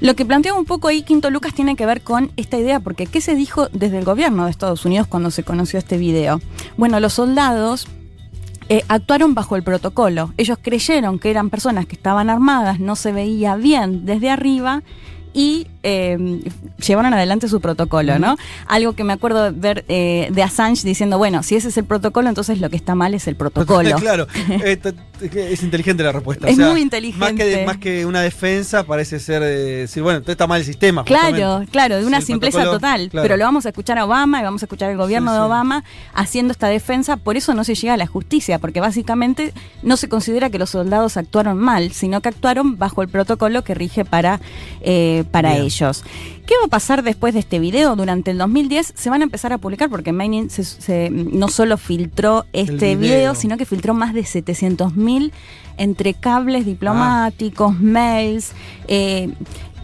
Lo 0.00 0.14
que 0.14 0.24
plantea 0.24 0.54
un 0.54 0.64
poco 0.64 0.86
ahí 0.86 1.02
Quinto 1.02 1.28
Lucas 1.28 1.54
tiene 1.54 1.74
que 1.74 1.86
ver 1.86 2.02
con 2.02 2.30
esta 2.36 2.56
idea, 2.56 2.78
porque 2.78 3.06
¿qué 3.06 3.20
se 3.20 3.34
dijo 3.34 3.66
desde 3.72 3.98
el 3.98 4.04
gobierno 4.04 4.44
de 4.44 4.52
Estados 4.52 4.84
Unidos 4.84 5.08
cuando 5.08 5.32
se 5.32 5.42
conoció 5.42 5.80
este 5.80 5.96
video? 5.96 6.40
Bueno, 6.76 7.00
los 7.00 7.14
soldados 7.14 7.88
eh, 8.72 8.86
actuaron 8.88 9.34
bajo 9.34 9.54
el 9.54 9.62
protocolo. 9.62 10.32
Ellos 10.38 10.58
creyeron 10.62 11.18
que 11.18 11.30
eran 11.30 11.50
personas 11.50 11.84
que 11.84 11.94
estaban 11.94 12.30
armadas, 12.30 12.80
no 12.80 12.96
se 12.96 13.12
veía 13.12 13.54
bien 13.54 14.06
desde 14.06 14.30
arriba 14.30 14.82
y 15.34 15.66
eh, 15.82 16.40
llevaron 16.84 17.12
adelante 17.14 17.48
su 17.48 17.60
protocolo, 17.60 18.18
¿no? 18.18 18.36
Algo 18.66 18.94
que 18.94 19.04
me 19.04 19.12
acuerdo 19.12 19.44
de 19.44 19.50
ver 19.50 19.84
eh, 19.88 20.28
de 20.30 20.42
Assange 20.42 20.84
diciendo, 20.84 21.18
bueno, 21.18 21.42
si 21.42 21.56
ese 21.56 21.68
es 21.68 21.76
el 21.76 21.84
protocolo, 21.84 22.28
entonces 22.28 22.60
lo 22.60 22.70
que 22.70 22.76
está 22.76 22.94
mal 22.94 23.14
es 23.14 23.26
el 23.26 23.36
protocolo. 23.36 23.96
claro, 24.00 24.26
es 25.20 25.62
inteligente 25.62 26.02
la 26.02 26.12
respuesta. 26.12 26.48
Es 26.48 26.58
muy 26.58 26.80
inteligente. 26.80 27.18
Más 27.18 27.32
que, 27.32 27.66
más 27.66 27.76
que 27.78 28.06
una 28.06 28.20
defensa, 28.20 28.84
parece 28.84 29.18
ser 29.18 29.42
decir, 29.42 30.02
bueno, 30.02 30.22
está 30.26 30.46
mal 30.46 30.60
el 30.60 30.66
sistema. 30.66 31.04
Claro, 31.04 31.64
claro, 31.70 31.96
de 31.96 32.06
una 32.06 32.20
simpleza 32.20 32.64
total. 32.64 33.10
Pero 33.12 33.36
lo 33.36 33.44
vamos 33.44 33.66
a 33.66 33.70
escuchar 33.70 33.98
a 33.98 34.04
Obama 34.04 34.40
y 34.40 34.44
vamos 34.44 34.62
a 34.62 34.66
escuchar 34.66 34.90
al 34.90 34.96
gobierno 34.96 35.32
de 35.32 35.40
Obama 35.40 35.84
haciendo 36.14 36.52
esta 36.52 36.68
defensa, 36.68 37.16
por 37.16 37.36
eso 37.36 37.54
no 37.54 37.64
se 37.64 37.74
llega 37.74 37.94
a 37.94 37.96
la 37.96 38.06
justicia, 38.06 38.58
porque 38.58 38.80
básicamente 38.80 39.52
no 39.82 39.96
se 39.96 40.08
considera 40.08 40.50
que 40.50 40.58
los 40.58 40.70
soldados 40.70 41.16
actuaron 41.16 41.58
mal, 41.58 41.92
sino 41.92 42.20
que 42.20 42.28
actuaron 42.28 42.78
bajo 42.78 43.02
el 43.02 43.08
protocolo 43.08 43.62
que 43.62 43.74
rige 43.74 44.04
para, 44.04 44.40
eh, 44.80 45.24
para 45.30 45.56
ellos. 45.56 45.71
¿Qué 46.46 46.54
va 46.60 46.66
a 46.66 46.68
pasar 46.68 47.02
después 47.02 47.34
de 47.34 47.40
este 47.40 47.58
video? 47.58 47.96
Durante 47.96 48.30
el 48.30 48.38
2010 48.38 48.92
se 48.96 49.10
van 49.10 49.22
a 49.22 49.24
empezar 49.24 49.52
a 49.52 49.58
publicar 49.58 49.88
porque 49.88 50.12
Mining 50.12 50.48
no 51.10 51.48
solo 51.48 51.76
filtró 51.78 52.44
este 52.52 52.96
video. 52.96 53.34
sino 53.34 53.56
que 53.56 53.64
filtró 53.64 53.94
más 53.94 54.12
de 54.14 54.22
700.000 54.22 55.32
entre 55.78 56.14
cables 56.14 56.66
diplomáticos, 56.66 57.78
mails. 57.80 58.52
Eh, 58.88 59.30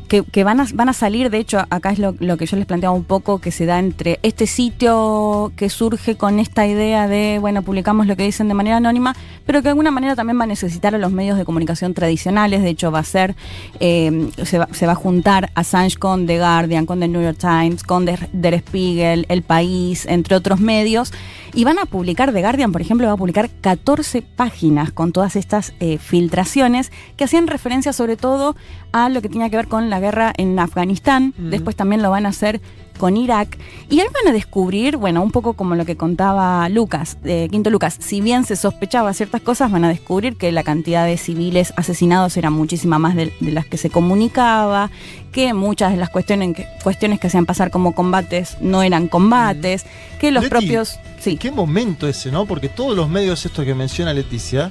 que, 0.08 0.44
van, 0.44 0.60
a, 0.60 0.66
van 0.74 0.88
a 0.88 0.92
salir, 0.92 1.30
de 1.30 1.38
hecho, 1.38 1.58
acá 1.70 1.90
es 1.90 1.98
lo, 1.98 2.14
que 2.14 2.46
yo 2.46 2.56
les 2.56 2.66
planteaba 2.66 2.94
un 2.94 3.04
poco, 3.04 3.38
que 3.40 3.50
se 3.50 3.66
da 3.66 3.78
entre 3.78 4.18
este 4.22 4.46
sitio 4.46 5.52
que 5.56 5.68
surge 5.68 6.16
con 6.16 6.38
esta 6.38 6.66
idea 6.66 7.06
de, 7.06 7.38
bueno, 7.40 7.62
publicamos 7.62 8.06
lo 8.06 8.16
que 8.16 8.22
dicen 8.22 8.48
de 8.48 8.54
manera 8.54 8.78
anónima, 8.78 9.14
pero 9.46 9.60
que 9.60 9.64
de 9.64 9.70
alguna 9.70 9.90
manera 9.90 10.16
también 10.16 10.38
va 10.38 10.44
a 10.44 10.46
necesitar 10.46 10.94
a 10.94 10.98
los 10.98 11.12
medios 11.12 11.36
de 11.36 11.44
comunicación 11.44 11.94
tradicionales, 11.94 12.62
de 12.62 12.70
hecho 12.70 12.90
va 12.90 13.00
a 13.00 13.04
ser, 13.04 13.36
eh, 13.80 14.30
se, 14.44 14.58
va, 14.58 14.68
se, 14.72 14.86
va, 14.86 14.92
a 14.92 14.96
juntar 14.96 15.50
Assange 15.54 15.96
con 15.96 16.26
The 16.26 16.38
Guardian, 16.38 16.86
con 16.86 17.00
The 17.00 17.08
New 17.08 17.22
York 17.22 17.38
Times, 17.38 17.82
con 17.82 18.06
Der 18.06 18.58
Spiegel, 18.60 19.26
El 19.28 19.42
País, 19.42 20.06
entre 20.06 20.36
otros 20.36 20.60
medios, 20.60 21.12
y 21.58 21.64
van 21.64 21.80
a 21.80 21.86
publicar, 21.86 22.32
The 22.32 22.40
Guardian, 22.40 22.70
por 22.70 22.80
ejemplo, 22.80 23.08
va 23.08 23.14
a 23.14 23.16
publicar 23.16 23.50
14 23.50 24.22
páginas 24.22 24.92
con 24.92 25.10
todas 25.10 25.34
estas 25.34 25.74
eh, 25.80 25.98
filtraciones 25.98 26.92
que 27.16 27.24
hacían 27.24 27.48
referencia 27.48 27.92
sobre 27.92 28.16
todo 28.16 28.54
a 28.92 29.08
lo 29.08 29.20
que 29.20 29.28
tenía 29.28 29.50
que 29.50 29.56
ver 29.56 29.66
con 29.66 29.90
la 29.90 29.98
guerra 29.98 30.32
en 30.36 30.56
Afganistán. 30.56 31.34
Después 31.36 31.74
también 31.74 32.00
lo 32.00 32.12
van 32.12 32.26
a 32.26 32.28
hacer 32.28 32.60
con 32.98 33.16
Irak 33.16 33.56
y 33.88 34.00
ahí 34.00 34.06
van 34.12 34.28
a 34.28 34.32
descubrir, 34.32 34.96
bueno, 34.96 35.22
un 35.22 35.30
poco 35.30 35.54
como 35.54 35.74
lo 35.74 35.86
que 35.86 35.96
contaba 35.96 36.68
Lucas, 36.68 37.16
eh, 37.24 37.48
Quinto 37.50 37.70
Lucas, 37.70 37.96
si 37.98 38.20
bien 38.20 38.44
se 38.44 38.56
sospechaba 38.56 39.12
ciertas 39.14 39.40
cosas, 39.40 39.70
van 39.70 39.84
a 39.84 39.88
descubrir 39.88 40.36
que 40.36 40.52
la 40.52 40.62
cantidad 40.62 41.06
de 41.06 41.16
civiles 41.16 41.72
asesinados 41.76 42.36
era 42.36 42.50
muchísima 42.50 42.98
más 42.98 43.16
de, 43.16 43.32
las 43.40 43.64
que 43.66 43.78
se 43.78 43.88
comunicaba, 43.88 44.90
que 45.32 45.54
muchas 45.54 45.92
de 45.92 45.96
las 45.96 46.10
cuestiones 46.10 46.54
que, 46.54 46.66
cuestiones 46.82 47.20
que 47.20 47.28
hacían 47.28 47.46
pasar 47.46 47.70
como 47.70 47.94
combates 47.94 48.58
no 48.60 48.82
eran 48.82 49.08
combates, 49.08 49.86
que 50.20 50.30
los 50.30 50.46
propios... 50.48 50.98
Sí. 51.20 51.36
¿Qué 51.36 51.50
momento 51.50 52.06
ese, 52.06 52.30
no? 52.30 52.46
Porque 52.46 52.68
todos 52.68 52.96
los 52.96 53.08
medios 53.08 53.44
estos 53.46 53.64
que 53.64 53.74
menciona 53.74 54.12
Leticia, 54.12 54.70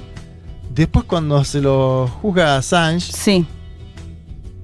después 0.74 1.04
cuando 1.04 1.42
se 1.44 1.60
lo 1.60 2.08
juzga 2.22 2.54
a 2.54 2.58
Assange... 2.58 3.12
Sí 3.12 3.46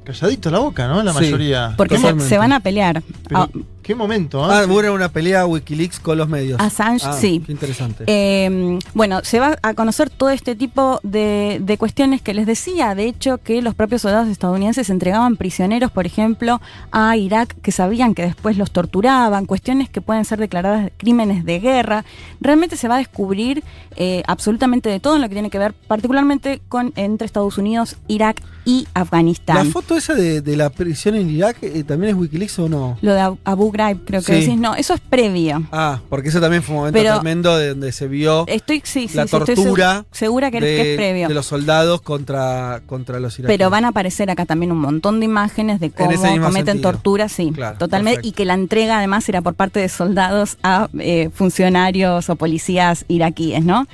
calladito 0.04 0.50
la 0.50 0.58
boca, 0.58 0.86
¿no? 0.86 1.02
La 1.02 1.12
mayoría. 1.12 1.74
Porque 1.76 1.98
se, 1.98 2.38
van 2.38 2.52
a 2.52 2.60
pelear. 2.60 3.02
Ah, 3.32 3.48
¿Qué 3.82 3.94
momento? 3.94 4.42
Ah, 4.42 4.60
ah 4.60 4.64
hubo 4.66 4.92
una 4.94 5.10
pelea 5.10 5.44
Wikileaks 5.44 6.00
con 6.00 6.16
los 6.16 6.26
medios. 6.26 6.58
Assange, 6.58 7.04
ah, 7.06 7.12
sí. 7.12 7.42
Qué 7.44 7.52
interesante. 7.52 8.04
Eh, 8.06 8.78
bueno, 8.94 9.20
se 9.24 9.40
va 9.40 9.58
a 9.62 9.74
conocer 9.74 10.08
todo 10.08 10.30
este 10.30 10.56
tipo 10.56 11.00
de, 11.02 11.76
cuestiones 11.78 12.22
que 12.22 12.32
les 12.32 12.46
decía. 12.46 12.94
De 12.94 13.04
hecho, 13.04 13.38
que 13.38 13.60
los 13.60 13.74
propios 13.74 14.02
soldados 14.02 14.28
estadounidenses 14.28 14.88
entregaban 14.88 15.36
prisioneros, 15.36 15.90
por 15.90 16.06
ejemplo, 16.06 16.62
a 16.92 17.16
Irak, 17.16 17.54
que 17.60 17.72
sabían 17.72 18.14
que 18.14 18.22
después 18.22 18.56
los 18.56 18.70
torturaban, 18.70 19.44
cuestiones 19.44 19.90
que 19.90 20.00
pueden 20.00 20.24
ser 20.24 20.38
declaradas 20.38 20.90
crímenes 20.96 21.44
de 21.44 21.60
guerra. 21.60 22.04
Realmente 22.40 22.76
se 22.76 22.88
va 22.88 22.94
a 22.94 22.98
descubrir 22.98 23.64
eh, 23.96 24.22
absolutamente 24.26 24.88
de 24.88 24.98
todo 24.98 25.16
en 25.16 25.22
lo 25.22 25.28
que 25.28 25.34
tiene 25.34 25.50
que 25.50 25.58
ver, 25.58 25.74
particularmente 25.74 26.62
con 26.68 26.92
entre 26.96 27.26
Estados 27.26 27.58
Unidos, 27.58 27.96
Irak 28.08 28.40
y 28.64 28.86
Afganistán. 28.94 29.56
¿La 29.56 29.64
foto 29.64 29.96
esa 29.96 30.14
de, 30.14 30.42
la 30.56 30.70
prisión 30.70 31.14
en 31.16 31.30
Irak 31.30 31.58
eh, 31.62 31.84
también 31.84 32.14
es 32.14 32.20
Wikileaks 32.20 32.58
o 32.60 32.68
no? 32.68 32.98
Lo 33.00 33.12
de 33.12 33.20
Abu 33.44 33.72
creo 33.72 34.22
que 34.22 34.32
decís. 34.32 34.56
No, 34.56 34.74
eso 34.74 34.94
es 34.94 35.00
previo. 35.00 35.66
Ah, 35.72 36.00
porque 36.08 36.28
eso 36.28 36.40
también 36.40 36.62
fue 36.62 36.74
un 36.74 36.80
momento 36.82 37.00
tremendo 37.00 37.56
de 37.56 37.70
donde 37.70 37.92
se 37.92 38.08
vio 38.08 38.46
estoy, 38.46 38.82
la 39.14 39.26
tortura. 39.26 40.04
segura 40.10 40.50
que, 40.50 40.92
es 40.92 40.96
previo. 40.96 41.28
De 41.28 41.34
los 41.34 41.46
soldados 41.46 42.00
contra, 42.02 42.82
contra 42.86 43.20
los 43.20 43.38
iraquíes. 43.38 43.58
Pero 43.58 43.70
van 43.70 43.84
a 43.84 43.88
aparecer 43.88 44.30
acá 44.30 44.46
también 44.46 44.72
un 44.72 44.78
montón 44.78 45.20
de 45.20 45.26
imágenes 45.26 45.80
de 45.80 45.90
cómo 45.90 46.10
cometen 46.40 46.80
tortura, 46.80 47.28
sí, 47.28 47.52
totalmente. 47.78 48.26
Y 48.26 48.32
que 48.32 48.44
la 48.44 48.54
entrega 48.54 48.98
además 48.98 49.28
era 49.28 49.42
por 49.42 49.54
parte 49.54 49.80
de 49.80 49.88
soldados 49.88 50.56
a 50.62 50.88
eh, 50.98 51.30
funcionarios 51.32 52.30
o 52.30 52.36
policías 52.36 53.04
iraquíes, 53.08 53.64
¿no? 53.64 53.86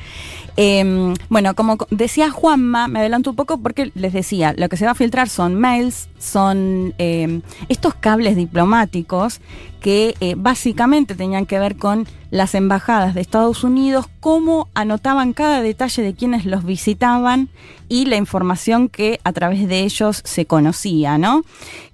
Em, 0.57 1.15
bueno, 1.29 1.55
como 1.55 1.79
decía 1.91 2.31
Juanma, 2.31 2.89
me 2.89 2.99
adelanto 2.99 3.31
un 3.31 3.37
poco 3.37 3.59
porque 3.59 3.93
les 3.95 4.13
decía, 4.13 4.53
lo 4.61 4.69
que 4.69 4.77
se 4.77 4.85
va 4.85 4.91
a 4.91 4.95
filtrar 4.95 5.31
son 5.31 5.55
mails, 5.55 6.11
son 6.19 6.95
em, 6.99 7.41
estos 7.71 7.95
cables 7.95 8.37
diplomáticos 8.37 9.41
que 9.81 10.15
eh, 10.21 10.35
básicamente 10.37 11.15
tenían 11.15 11.47
que 11.47 11.59
ver 11.59 11.77
con 11.77 12.07
las 12.31 12.55
embajadas 12.55 13.15
de 13.15 13.23
Estados 13.23 13.65
Unidos, 13.65 14.07
cómo 14.21 14.69
anotaban 14.75 15.33
cada 15.33 15.63
detalle 15.63 16.03
de 16.03 16.15
quienes 16.15 16.45
los 16.45 16.63
visitaban 16.65 17.49
y 17.89 18.05
la 18.05 18.17
información 18.17 18.91
que 18.91 19.19
a 19.25 19.33
través 19.33 19.67
de 19.67 19.81
ellos 19.81 20.21
se 20.25 20.45
conocía, 20.45 21.17
¿no? 21.17 21.43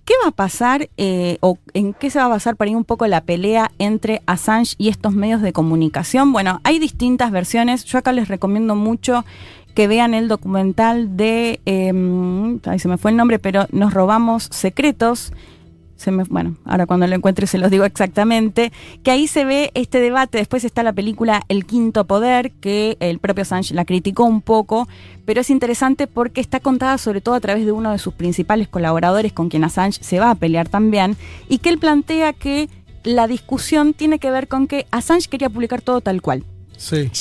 ¿Qué 0.05 0.15
va 0.25 0.31
a 0.31 0.33
pasar 0.33 0.89
eh, 0.97 1.39
o 1.41 1.59
en 1.73 1.95
qué 1.95 2.11
se 2.11 2.19
va 2.19 2.25
a 2.25 2.29
basar 2.29 2.57
para 2.57 2.71
ir 2.71 2.77
un 2.77 2.85
poco 2.85 3.07
la 3.07 3.21
pelea 3.21 3.71
entre 3.79 4.23
Assange 4.27 4.75
y 4.79 4.89
estos 4.89 5.13
medios 5.13 5.41
de 5.41 5.53
comunicación? 5.53 6.33
Bueno, 6.33 6.61
hay 6.65 6.81
distintas 6.81 7.31
versiones. 7.31 7.85
Yo 7.85 7.99
acá 7.99 8.13
les 8.13 8.29
recomiendo 8.29 8.75
mucho 8.75 9.25
que 9.77 9.87
vean 9.89 10.15
el 10.15 10.27
documental 10.27 11.19
de, 11.19 11.61
eh, 11.67 11.93
ahí 12.65 12.79
se 12.79 12.89
me 12.89 12.97
fue 12.97 13.11
el 13.11 13.19
nombre, 13.19 13.39
pero 13.39 13.67
Nos 13.73 13.93
robamos 13.93 14.49
secretos. 14.51 15.35
Se 15.97 16.11
me, 16.11 16.25
bueno, 16.25 16.57
ahora 16.65 16.87
cuando 16.87 17.07
lo 17.07 17.15
encuentre 17.15 17.47
se 17.47 17.59
los 17.59 17.71
digo 17.71 17.85
exactamente, 17.85 18.73
que 19.03 19.11
ahí 19.11 19.27
se 19.27 19.45
ve 19.45 19.71
este 19.75 20.01
debate, 20.01 20.39
después 20.39 20.65
está 20.65 20.83
la 20.83 20.95
película 20.95 21.43
El 21.49 21.67
Quinto 21.67 22.07
Poder, 22.07 22.53
que 22.53 22.97
el 23.01 23.19
propio 23.19 23.43
Assange 23.43 23.75
la 23.75 23.85
criticó 23.85 24.25
un 24.25 24.41
poco, 24.41 24.89
pero 25.27 25.43
es 25.43 25.51
interesante 25.51 26.07
porque 26.07 26.41
está 26.41 26.61
contada 26.61 26.97
sobre 26.97 27.21
todo 27.21 27.35
a 27.35 27.41
través 27.41 27.67
de 27.67 27.73
uno 27.73 27.93
de 27.93 27.99
sus 27.99 28.15
principales 28.15 28.69
colaboradores 28.69 29.33
con 29.35 29.51
quien 29.51 29.65
Assange 29.65 30.03
se 30.03 30.21
va 30.21 30.31
a 30.31 30.35
pelear 30.35 30.69
también, 30.69 31.17
y 31.49 31.59
que 31.59 31.69
él 31.69 31.79
plantea 31.79 32.33
que 32.33 32.69
la 33.05 33.27
discusión 33.27 33.93
tiene 33.93 34.19
que 34.19 34.31
ver 34.31 34.49
con 34.49 34.67
que 34.67 34.87
Assange 34.91 35.29
quería 35.29 35.51
publicar 35.51 35.83
todo 35.83 36.01
tal 36.01 36.21
cual. 36.23 36.45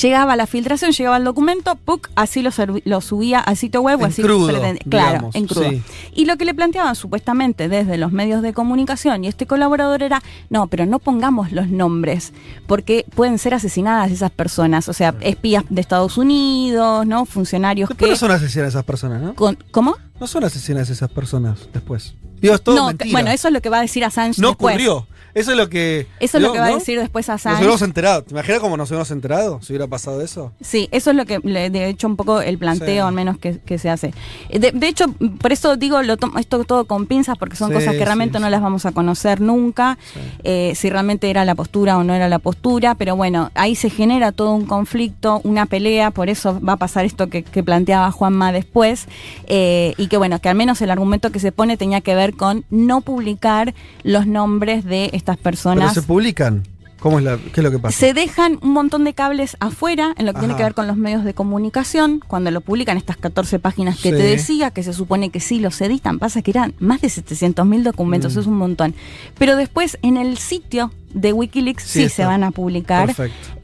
Llegaba 0.01 0.35
la 0.35 0.47
filtración, 0.47 0.91
llegaba 0.91 1.17
el 1.17 1.23
documento, 1.23 1.75
¡puc! 1.75 2.09
así 2.15 2.41
lo, 2.41 2.51
lo, 2.83 3.01
subía 3.01 3.39
al 3.39 3.57
sitio 3.57 3.81
web 3.81 4.01
o 4.01 4.05
así 4.05 4.21
crudo, 4.21 4.47
claro, 4.89 5.29
en 5.33 5.47
crudo. 5.47 5.71
Y 6.13 6.25
lo 6.25 6.37
que 6.37 6.45
le 6.45 6.53
planteaban 6.53 6.95
supuestamente 6.95 7.69
desde 7.69 7.97
los 7.97 8.11
medios 8.11 8.41
de 8.41 8.53
comunicación 8.53 9.23
y 9.23 9.27
este 9.27 9.45
colaborador 9.45 10.03
era, 10.03 10.21
no, 10.49 10.67
pero 10.67 10.85
no 10.85 10.99
pongamos 10.99 11.51
los 11.51 11.69
nombres, 11.69 12.33
porque 12.67 13.05
pueden 13.15 13.37
ser 13.39 13.53
asesinadas 13.53 14.11
esas 14.11 14.31
personas, 14.31 14.89
o 14.89 14.93
sea, 14.93 15.15
espías 15.21 15.63
de 15.69 15.81
Estados 15.81 16.17
Unidos, 16.17 17.05
¿no? 17.07 17.25
Funcionarios 17.25 17.89
que... 17.89 18.07
no 18.07 18.15
son 18.15 18.31
asesinadas 18.31 18.73
esas 18.73 18.85
personas, 18.85 19.21
¿no? 19.21 19.35
¿Cómo? 19.71 19.95
No 20.19 20.27
son 20.27 20.43
asesinadas 20.43 20.89
esas 20.89 21.09
personas 21.11 21.67
después. 21.73 22.15
Dios, 22.39 22.61
todo 22.61 22.91
no, 22.91 22.97
bueno, 23.11 23.31
eso 23.31 23.47
es 23.47 23.53
lo 23.53 23.61
que 23.61 23.69
va 23.69 23.79
a 23.79 23.81
decir 23.81 24.03
Assange 24.03 24.41
No 24.41 24.51
ocurrió. 24.51 25.07
Eso 25.35 25.51
es 25.51 25.57
lo 25.57 25.67
que. 25.67 26.07
Eso 26.21 26.37
es 26.37 26.43
lo 26.43 26.53
que 26.53 26.59
va 26.59 26.67
a 26.67 26.75
decir 26.75 26.97
después 26.97 27.27
a 27.27 27.33
Nos 27.33 27.45
hubiéramos 27.45 27.81
enterado. 27.81 28.23
¿Te 28.23 28.31
imaginas 28.31 28.61
cómo 28.61 28.77
nos 28.77 28.89
hubiéramos 28.89 29.11
enterado 29.11 29.59
si 29.61 29.73
hubiera 29.73 29.85
pasado 29.85 30.21
eso? 30.21 30.53
Sí, 30.61 30.87
eso 30.91 31.11
es 31.11 31.17
lo 31.17 31.25
que, 31.25 31.39
de 31.39 31.89
hecho, 31.89 32.07
un 32.07 32.15
poco 32.15 32.39
el 32.39 32.57
planteo, 32.57 33.05
al 33.05 33.13
menos, 33.13 33.37
que, 33.37 33.77
se 33.77 33.89
hace. 33.89 34.13
De, 34.49 34.87
hecho, 34.87 35.07
por 35.41 35.51
eso 35.51 35.75
digo, 35.75 36.01
lo 36.03 36.15
esto 36.39 36.63
todo 36.63 36.85
con 36.85 37.05
pinzas, 37.05 37.37
porque 37.37 37.57
son 37.57 37.73
cosas 37.73 37.95
que 37.95 38.05
realmente 38.05 38.39
no 38.39 38.49
las 38.49 38.61
vamos 38.61 38.85
a 38.85 38.93
conocer 38.93 39.41
nunca, 39.41 39.97
eh, 40.43 40.71
si 40.73 40.89
realmente 40.89 41.29
era 41.29 41.43
la 41.43 41.53
postura 41.53 41.97
o 41.97 42.05
no 42.05 42.13
era 42.13 42.29
la 42.29 42.39
postura, 42.39 42.95
pero 42.95 43.17
bueno, 43.17 43.51
ahí 43.55 43.75
se 43.75 43.89
genera 43.89 44.31
todo 44.31 44.53
un 44.53 44.65
conflicto, 44.65 45.41
una 45.43 45.65
pelea, 45.65 46.11
por 46.11 46.29
eso 46.29 46.61
va 46.61 46.73
a 46.73 46.77
pasar 46.77 47.03
esto 47.03 47.27
que, 47.27 47.43
planteaba 47.65 48.09
Juanma 48.11 48.53
después, 48.53 49.07
eh, 49.47 49.95
y 49.97 50.04
que 50.07 50.17
bueno, 50.17 50.39
que 50.39 50.49
al 50.49 50.55
menos 50.55 50.81
el 50.81 50.91
argumento 50.91 51.31
que 51.31 51.39
se 51.39 51.51
pone 51.51 51.77
tenía 51.77 52.01
que 52.01 52.15
ver 52.15 52.35
con 52.35 52.65
no 52.69 53.01
publicar 53.01 53.73
los 54.03 54.27
nombres 54.27 54.85
de 54.85 55.09
estas 55.13 55.37
personas. 55.37 55.91
Pero 55.91 56.01
se 56.01 56.07
publican. 56.07 56.63
¿Cómo 57.05 57.19
es 57.19 57.23
la, 57.23 57.37
¿Qué 57.37 57.59
es 57.59 57.63
lo 57.63 57.69
que 57.69 57.77
pasa? 57.77 57.95
Se 57.95 58.15
dejan 58.15 58.57
un 58.63 58.71
montón 58.71 59.03
de 59.03 59.13
cables 59.13 59.57
afuera 59.59 60.15
en 60.17 60.25
lo 60.25 60.33
que 60.33 60.39
tiene 60.39 60.55
que 60.55 60.63
ver 60.63 60.73
con 60.73 60.87
los 60.87 60.97
medios 60.97 61.23
de 61.23 61.35
comunicación. 61.35 62.19
Cuando 62.27 62.49
lo 62.49 62.61
publican 62.61 62.97
estas 62.97 63.15
14 63.15 63.59
páginas 63.59 63.99
que 63.99 64.09
te 64.09 64.23
decía, 64.23 64.71
que 64.71 64.81
se 64.81 64.91
supone 64.91 65.29
que 65.29 65.39
sí 65.39 65.59
los 65.59 65.79
editan, 65.81 66.17
pasa 66.17 66.41
que 66.41 66.49
eran 66.49 66.73
más 66.79 67.01
de 67.01 67.09
700 67.09 67.63
mil 67.63 67.83
documentos, 67.83 68.35
mm. 68.35 68.39
es 68.39 68.47
un 68.47 68.57
montón. 68.57 68.95
Pero 69.37 69.55
después 69.55 69.99
en 70.01 70.17
el 70.17 70.39
sitio 70.39 70.91
de 71.13 71.31
Wikileaks 71.31 71.83
sí, 71.83 72.09
se 72.09 72.25
van 72.25 72.43
a 72.43 72.49
publicar. 72.49 73.13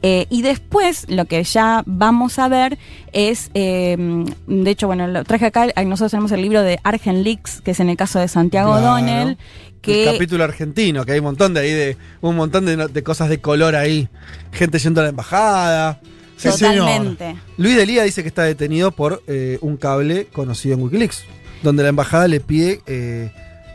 Eh, 0.02 0.26
y 0.30 0.42
después 0.42 1.06
lo 1.08 1.24
que 1.24 1.42
ya 1.42 1.82
vamos 1.84 2.38
a 2.38 2.46
ver 2.46 2.78
es, 3.12 3.50
eh, 3.54 4.24
de 4.46 4.70
hecho, 4.70 4.86
bueno, 4.86 5.08
lo 5.08 5.24
traje 5.24 5.46
acá, 5.46 5.66
nosotros 5.84 6.12
tenemos 6.12 6.30
el 6.30 6.42
libro 6.42 6.62
de 6.62 6.78
Argen 6.84 7.24
Leaks, 7.24 7.60
que 7.60 7.72
es 7.72 7.80
en 7.80 7.90
el 7.90 7.96
caso 7.96 8.20
de 8.20 8.28
Santiago 8.28 8.70
O'Donnell, 8.70 9.36
el 9.84 10.12
capítulo 10.12 10.44
argentino, 10.44 11.04
que 11.04 11.12
hay 11.12 11.18
un 11.18 11.24
montón 11.24 11.54
de 11.54 11.60
ahí 11.60 11.72
de 11.72 11.96
un 12.20 12.36
montón 12.36 12.64
de, 12.64 13.02
cosas 13.02 13.28
de 13.28 13.40
color 13.40 13.74
ahí. 13.74 14.08
Gente 14.52 14.78
yendo 14.78 15.00
a 15.00 15.04
la 15.04 15.10
embajada. 15.10 16.00
Totalmente. 16.40 17.36
Luis 17.56 17.76
Delía 17.76 18.02
dice 18.02 18.22
que 18.22 18.28
está 18.28 18.42
detenido 18.42 18.90
por 18.90 19.22
eh, 19.26 19.58
un 19.60 19.76
cable 19.76 20.26
conocido 20.32 20.74
en 20.74 20.82
Wikileaks, 20.82 21.24
donde 21.62 21.82
la 21.82 21.90
embajada 21.90 22.26
le 22.28 22.40
pide 22.40 22.80
eh, 22.86 23.32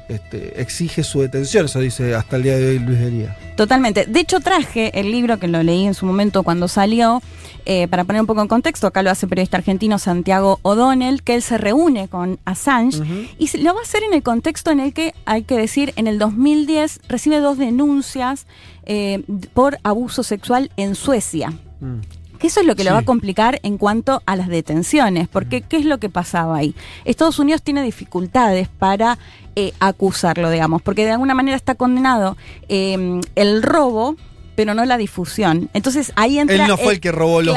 este, 0.09 0.61
exige 0.61 1.03
su 1.03 1.21
detención, 1.21 1.65
eso 1.65 1.79
dice 1.79 2.15
hasta 2.15 2.37
el 2.37 2.43
día 2.43 2.57
de 2.57 2.69
hoy 2.69 2.79
Luis 2.79 2.99
Delía. 2.99 3.37
Totalmente. 3.55 4.05
De 4.05 4.19
hecho, 4.19 4.39
traje 4.39 4.97
el 4.99 5.11
libro 5.11 5.39
que 5.39 5.47
lo 5.47 5.61
leí 5.63 5.85
en 5.85 5.93
su 5.93 6.05
momento 6.05 6.43
cuando 6.43 6.67
salió, 6.67 7.21
eh, 7.65 7.87
para 7.89 8.05
poner 8.05 8.21
un 8.21 8.27
poco 8.27 8.41
en 8.41 8.47
contexto, 8.47 8.87
acá 8.87 9.03
lo 9.03 9.09
hace 9.09 9.25
el 9.25 9.29
periodista 9.29 9.57
argentino 9.57 9.99
Santiago 9.99 10.59
O'Donnell, 10.61 11.23
que 11.23 11.35
él 11.35 11.41
se 11.41 11.57
reúne 11.57 12.07
con 12.07 12.39
Assange 12.45 13.01
y 13.37 13.57
lo 13.57 13.73
va 13.73 13.81
a 13.81 13.83
hacer 13.83 14.03
en 14.03 14.13
el 14.13 14.23
contexto 14.23 14.71
en 14.71 14.79
el 14.79 14.93
que, 14.93 15.13
hay 15.25 15.43
que 15.43 15.57
decir, 15.57 15.91
en 15.97 16.07
el 16.07 16.19
2010 16.19 17.01
recibe 17.09 17.39
dos 17.39 17.57
denuncias 17.57 18.47
eh, 18.85 19.23
por 19.53 19.79
abuso 19.83 20.23
sexual 20.23 20.71
en 20.77 20.95
Suecia. 20.95 21.49
Mm. 21.81 21.99
Que 22.37 22.47
eso 22.47 22.59
es 22.59 22.65
lo 22.65 22.75
que 22.75 22.83
lo 22.83 22.91
va 22.91 22.99
a 22.99 23.05
complicar 23.05 23.59
en 23.63 23.77
cuanto 23.77 24.21
a 24.25 24.35
las 24.35 24.47
detenciones, 24.47 25.27
porque 25.27 25.61
¿qué 25.61 25.77
es 25.77 25.85
lo 25.85 25.97
que 25.97 26.09
pasaba 26.09 26.57
ahí? 26.57 26.75
Estados 27.05 27.39
Unidos 27.39 27.61
tiene 27.61 27.81
dificultades 27.81 28.67
para 28.67 29.17
eh, 29.55 29.73
acusarlo, 29.79 30.49
digamos, 30.49 30.81
porque 30.81 31.05
de 31.05 31.11
alguna 31.11 31.33
manera 31.33 31.57
está 31.57 31.75
condenado 31.75 32.37
em, 32.69 33.21
el 33.35 33.63
robo 33.63 34.15
pero 34.57 34.73
no 34.73 34.83
la 34.85 34.97
difusión. 34.97 35.69
Entonces 35.75 36.11
ahí 36.15 36.39
entra. 36.39 36.55
Él 36.55 36.67
no 36.67 36.77
fue 36.77 36.93
el, 36.93 36.99
que 36.99 37.11
robó 37.11 37.43
los, 37.43 37.55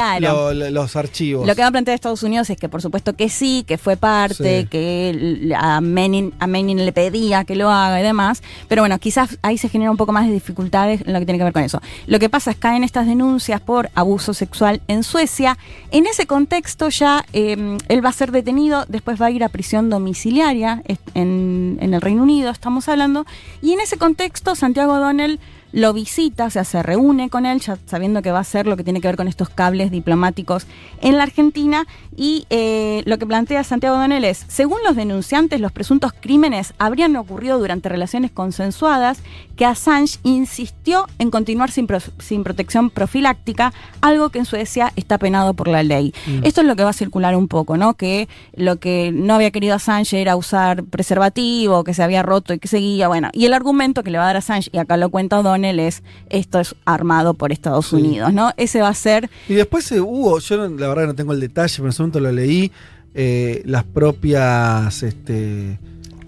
los, 0.71 0.97
archivos. 0.97 1.47
Lo 1.47 1.55
que 1.55 1.63
va 1.63 1.69
a 1.69 1.71
plantear 1.71 1.95
Estados 1.95 2.23
Unidos 2.23 2.51
es 2.51 2.59
que, 2.59 2.69
por 2.69 2.83
supuesto, 2.83 3.17
que 3.17 3.31
sí, 3.31 3.65
que 3.67 3.79
fue 3.79 3.97
parte, 3.97 4.67
que 4.71 5.51
a 5.57 5.81
Menin, 5.81 6.35
a 6.39 6.47
Menin 6.47 6.85
le 6.85 6.93
pedía 6.93 7.45
que 7.45 7.57
lo 7.57 7.71
haga 7.71 7.99
y 8.01 8.03
demás. 8.03 8.43
Pero 8.69 8.83
bueno, 8.83 8.99
quizás 8.99 9.39
ahí 9.41 9.57
se 9.57 9.71
genera 9.71 9.91
un 9.91 9.97
poco 9.97 10.13
más 10.13 10.27
de 10.27 10.35
dificultades 10.35 11.01
en 11.07 11.15
lo 11.15 11.21
que 11.21 11.25
tiene 11.25 11.39
que 11.39 11.45
ver 11.45 11.55
con 11.55 11.63
eso. 11.63 11.81
Lo 12.07 12.19
que 12.19 12.29
pasa 12.29 12.51
es 12.51 12.57
que 12.57 12.61
caen 12.61 12.85
estas 12.85 13.07
denuncias 13.07 13.63
por 13.63 13.89
abuso 13.95 14.35
sexual 14.35 14.83
en 14.87 15.03
Suecia. 15.03 15.57
En 15.93 16.05
ese 16.05 16.27
contexto 16.27 16.91
ya 16.91 17.25
em, 17.33 17.79
él 17.89 18.05
va 18.05 18.11
a 18.11 18.13
ser 18.13 18.31
detenido, 18.31 18.85
después 18.89 19.19
va 19.19 19.27
a 19.27 19.31
ir 19.31 19.43
a 19.43 19.49
prisión 19.49 19.89
domiciliaria 19.89 20.83
en, 21.15 21.79
en 21.81 21.95
el 21.95 22.03
Reino 22.03 22.25
Unido, 22.25 22.51
estamos 22.51 22.91
hablando. 22.91 23.25
Y 23.63 23.73
en 23.73 23.81
ese 23.81 23.97
contexto, 23.97 24.55
Santiago 24.55 24.99
Donnell 24.99 25.41
lo 25.73 25.93
visita, 25.93 26.47
o 26.47 26.51
sea, 26.51 26.65
se 26.65 26.83
reúne 26.83 27.31
con 27.31 27.47
él, 27.47 27.61
ya 27.61 27.79
sabiendo 27.87 28.23
que 28.23 28.33
va 28.33 28.41
a 28.41 28.45
ser 28.45 28.67
lo 28.67 28.77
que 28.77 28.85
tiene 28.85 29.01
que 29.01 29.09
ver 29.09 29.17
con 29.17 29.29
estos 29.29 29.49
cables 29.49 29.91
diplomáticos 29.91 30.67
en 31.01 31.17
la 31.17 31.25
Argentina. 31.25 31.87
Y 32.17 32.47
eh, 32.51 33.03
lo 33.07 33.19
que 33.19 33.27
plantea 33.27 33.65
Santiago 33.65 33.97
Donel 33.97 34.25
es, 34.25 34.45
según 34.49 34.79
los 34.85 34.97
denunciantes, 34.97 35.61
los 35.61 35.73
presuntos 35.73 36.13
crímenes 36.13 36.75
habrían 36.79 37.17
ocurrido 37.17 37.59
durante 37.59 37.89
relaciones 37.89 38.31
consensuadas, 38.31 39.23
que 39.57 39.65
Assange 39.65 40.19
insistió 40.23 41.07
en 41.19 41.31
continuar 41.31 41.71
sin, 41.71 41.87
sin 42.19 42.45
protección 42.45 42.91
profiláctica, 42.91 43.73
algo 44.01 44.31
que 44.31 44.41
en 44.41 44.45
Suecia 44.45 44.93
está 44.97 45.19
penado 45.19 45.55
por 45.55 45.69
la 45.69 45.83
ley. 45.83 46.13
Mm. 46.27 46.45
Esto 46.45 46.63
es 46.63 46.67
lo 46.67 46.77
que 46.77 46.85
va 46.85 46.91
a 46.91 46.95
circular 46.95 47.37
un 47.37 47.49
poco, 47.49 47.77
¿no? 47.77 47.95
Que 47.95 48.29
lo 48.55 48.77
que 48.77 49.13
no 49.13 49.35
había 49.35 49.51
querido 49.51 49.75
Assange 49.75 50.21
era 50.21 50.37
usar 50.37 50.85
preservativo, 50.85 51.85
que 51.85 51.95
se 51.95 52.03
había 52.03 52.23
roto 52.23 52.55
y 52.55 52.59
que 52.59 52.69
seguía, 52.69 53.09
bueno. 53.09 53.31
Y 53.33 53.47
el 53.47 53.55
argumento 53.55 54.03
que 54.03 54.11
le 54.11 54.19
va 54.19 54.25
a 54.25 54.27
dar 54.29 54.39
Assange, 54.39 54.71
y 54.73 54.79
acá 54.79 54.97
lo 54.97 55.11
cuenta 55.11 55.43
Donel, 55.43 55.60
es 55.65 56.03
esto 56.29 56.61
es 56.61 56.75
armado 56.85 57.35
por 57.35 57.53
Estados 57.53 57.93
Unidos, 57.93 58.33
¿no? 58.33 58.53
Ese 58.57 58.81
va 58.81 58.89
a 58.89 58.95
ser. 58.95 59.31
Y 59.49 59.55
después 59.55 59.91
eh, 59.93 60.01
hubo, 60.01 60.39
yo 60.39 60.69
la 60.69 60.89
verdad 60.89 61.07
no 61.07 61.15
tengo 61.15 61.33
el 61.33 61.41
detalle, 61.41 61.75
pero 61.77 61.87
en 61.87 61.91
ese 61.91 62.03
momento 62.03 62.21
lo 62.21 62.33
leí, 62.33 62.73
eh, 63.15 63.63
las 63.65 63.85
propias 63.85 65.03
este, 65.03 65.79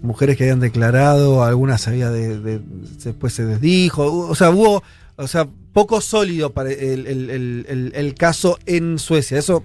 mujeres 0.02 0.36
que 0.36 0.44
habían 0.44 0.60
declarado, 0.60 1.44
algunas 1.44 1.86
había 1.88 2.10
de, 2.10 2.60
después 3.04 3.32
se 3.32 3.44
desdijo, 3.44 4.28
o 4.28 4.34
sea, 4.34 4.50
hubo, 4.50 4.82
o 5.16 5.28
sea, 5.28 5.46
poco 5.72 6.00
sólido 6.00 6.50
para 6.50 6.70
el, 6.70 8.14
caso 8.18 8.58
en 8.66 8.98
Suecia. 8.98 9.38
Eso, 9.38 9.64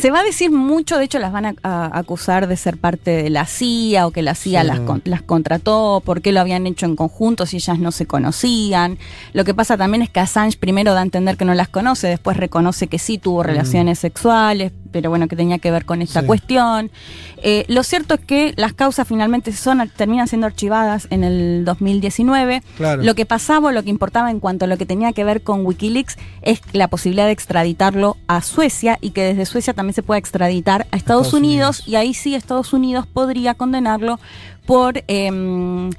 se, 0.00 0.10
va 0.10 0.20
a 0.20 0.24
decir 0.24 0.50
mucho, 0.50 0.98
de 0.98 1.04
hecho 1.04 1.18
las 1.18 1.32
van 1.32 1.56
a, 1.62 1.98
acusar 1.98 2.48
de 2.48 2.56
ser 2.56 2.76
parte 2.78 3.10
de 3.10 3.30
la 3.30 3.46
CIA 3.46 4.06
o 4.06 4.10
que 4.10 4.22
la 4.22 4.34
CIA 4.34 4.64
las, 4.64 4.80
las 5.04 5.22
contrató, 5.22 6.02
por 6.04 6.20
qué 6.20 6.32
lo 6.32 6.40
habían 6.40 6.66
hecho 6.66 6.86
en 6.86 6.96
conjunto 6.96 7.46
si 7.46 7.56
ellas 7.56 7.78
no 7.78 7.92
se 7.92 8.06
conocían. 8.06 8.98
Lo 9.32 9.44
que 9.44 9.54
pasa 9.54 9.76
también 9.76 10.02
es 10.02 10.10
que 10.10 10.20
Assange 10.20 10.58
primero 10.58 10.94
da 10.94 11.00
a 11.00 11.04
entender 11.04 11.36
que 11.36 11.44
no 11.44 11.54
las 11.54 11.68
conoce, 11.68 12.08
después 12.08 12.36
reconoce 12.36 12.88
que 12.88 12.98
sí 12.98 13.18
tuvo 13.18 13.42
mm. 13.42 13.46
relaciones 13.46 13.98
sexuales, 13.98 14.72
pero 14.96 15.10
bueno, 15.10 15.28
que 15.28 15.36
tenía 15.36 15.58
que 15.58 15.70
ver 15.70 15.84
con 15.84 16.00
esta 16.00 16.22
cuestión. 16.26 16.90
Eh, 17.42 17.66
lo 17.68 17.82
cierto 17.82 18.14
es 18.14 18.20
que 18.20 18.54
las 18.56 18.72
causas 18.72 19.06
finalmente 19.06 19.52
son, 19.52 19.86
terminan 19.94 20.26
siendo 20.26 20.46
archivadas 20.46 21.06
en 21.10 21.22
el 21.22 21.66
2019. 21.66 22.62
Lo 23.02 23.14
que 23.14 23.26
pasaba, 23.26 23.72
lo 23.72 23.82
que 23.82 23.90
importaba 23.90 24.30
en 24.30 24.40
cuanto 24.40 24.64
a 24.64 24.68
lo 24.68 24.78
que 24.78 24.86
tenía 24.86 25.12
que 25.12 25.22
ver 25.22 25.42
con 25.42 25.66
Wikileaks 25.66 26.16
es 26.40 26.62
la 26.72 26.88
posibilidad 26.88 27.26
de 27.26 27.32
extraditarlo 27.32 28.16
a 28.26 28.40
Suecia 28.40 28.96
y 29.02 29.10
que 29.10 29.22
desde 29.22 29.44
Suecia 29.44 29.74
también 29.74 29.92
se 29.92 30.02
pueda 30.02 30.16
extraditar 30.16 30.86
a 30.90 30.96
Estados, 30.96 31.34
Unidos, 31.34 31.82
y 31.86 31.96
ahí 31.96 32.14
sí 32.14 32.34
Estados 32.34 32.72
Unidos 32.72 33.06
podría 33.06 33.52
condenarlo 33.52 34.18
por, 34.66 35.02
em, 35.06 35.90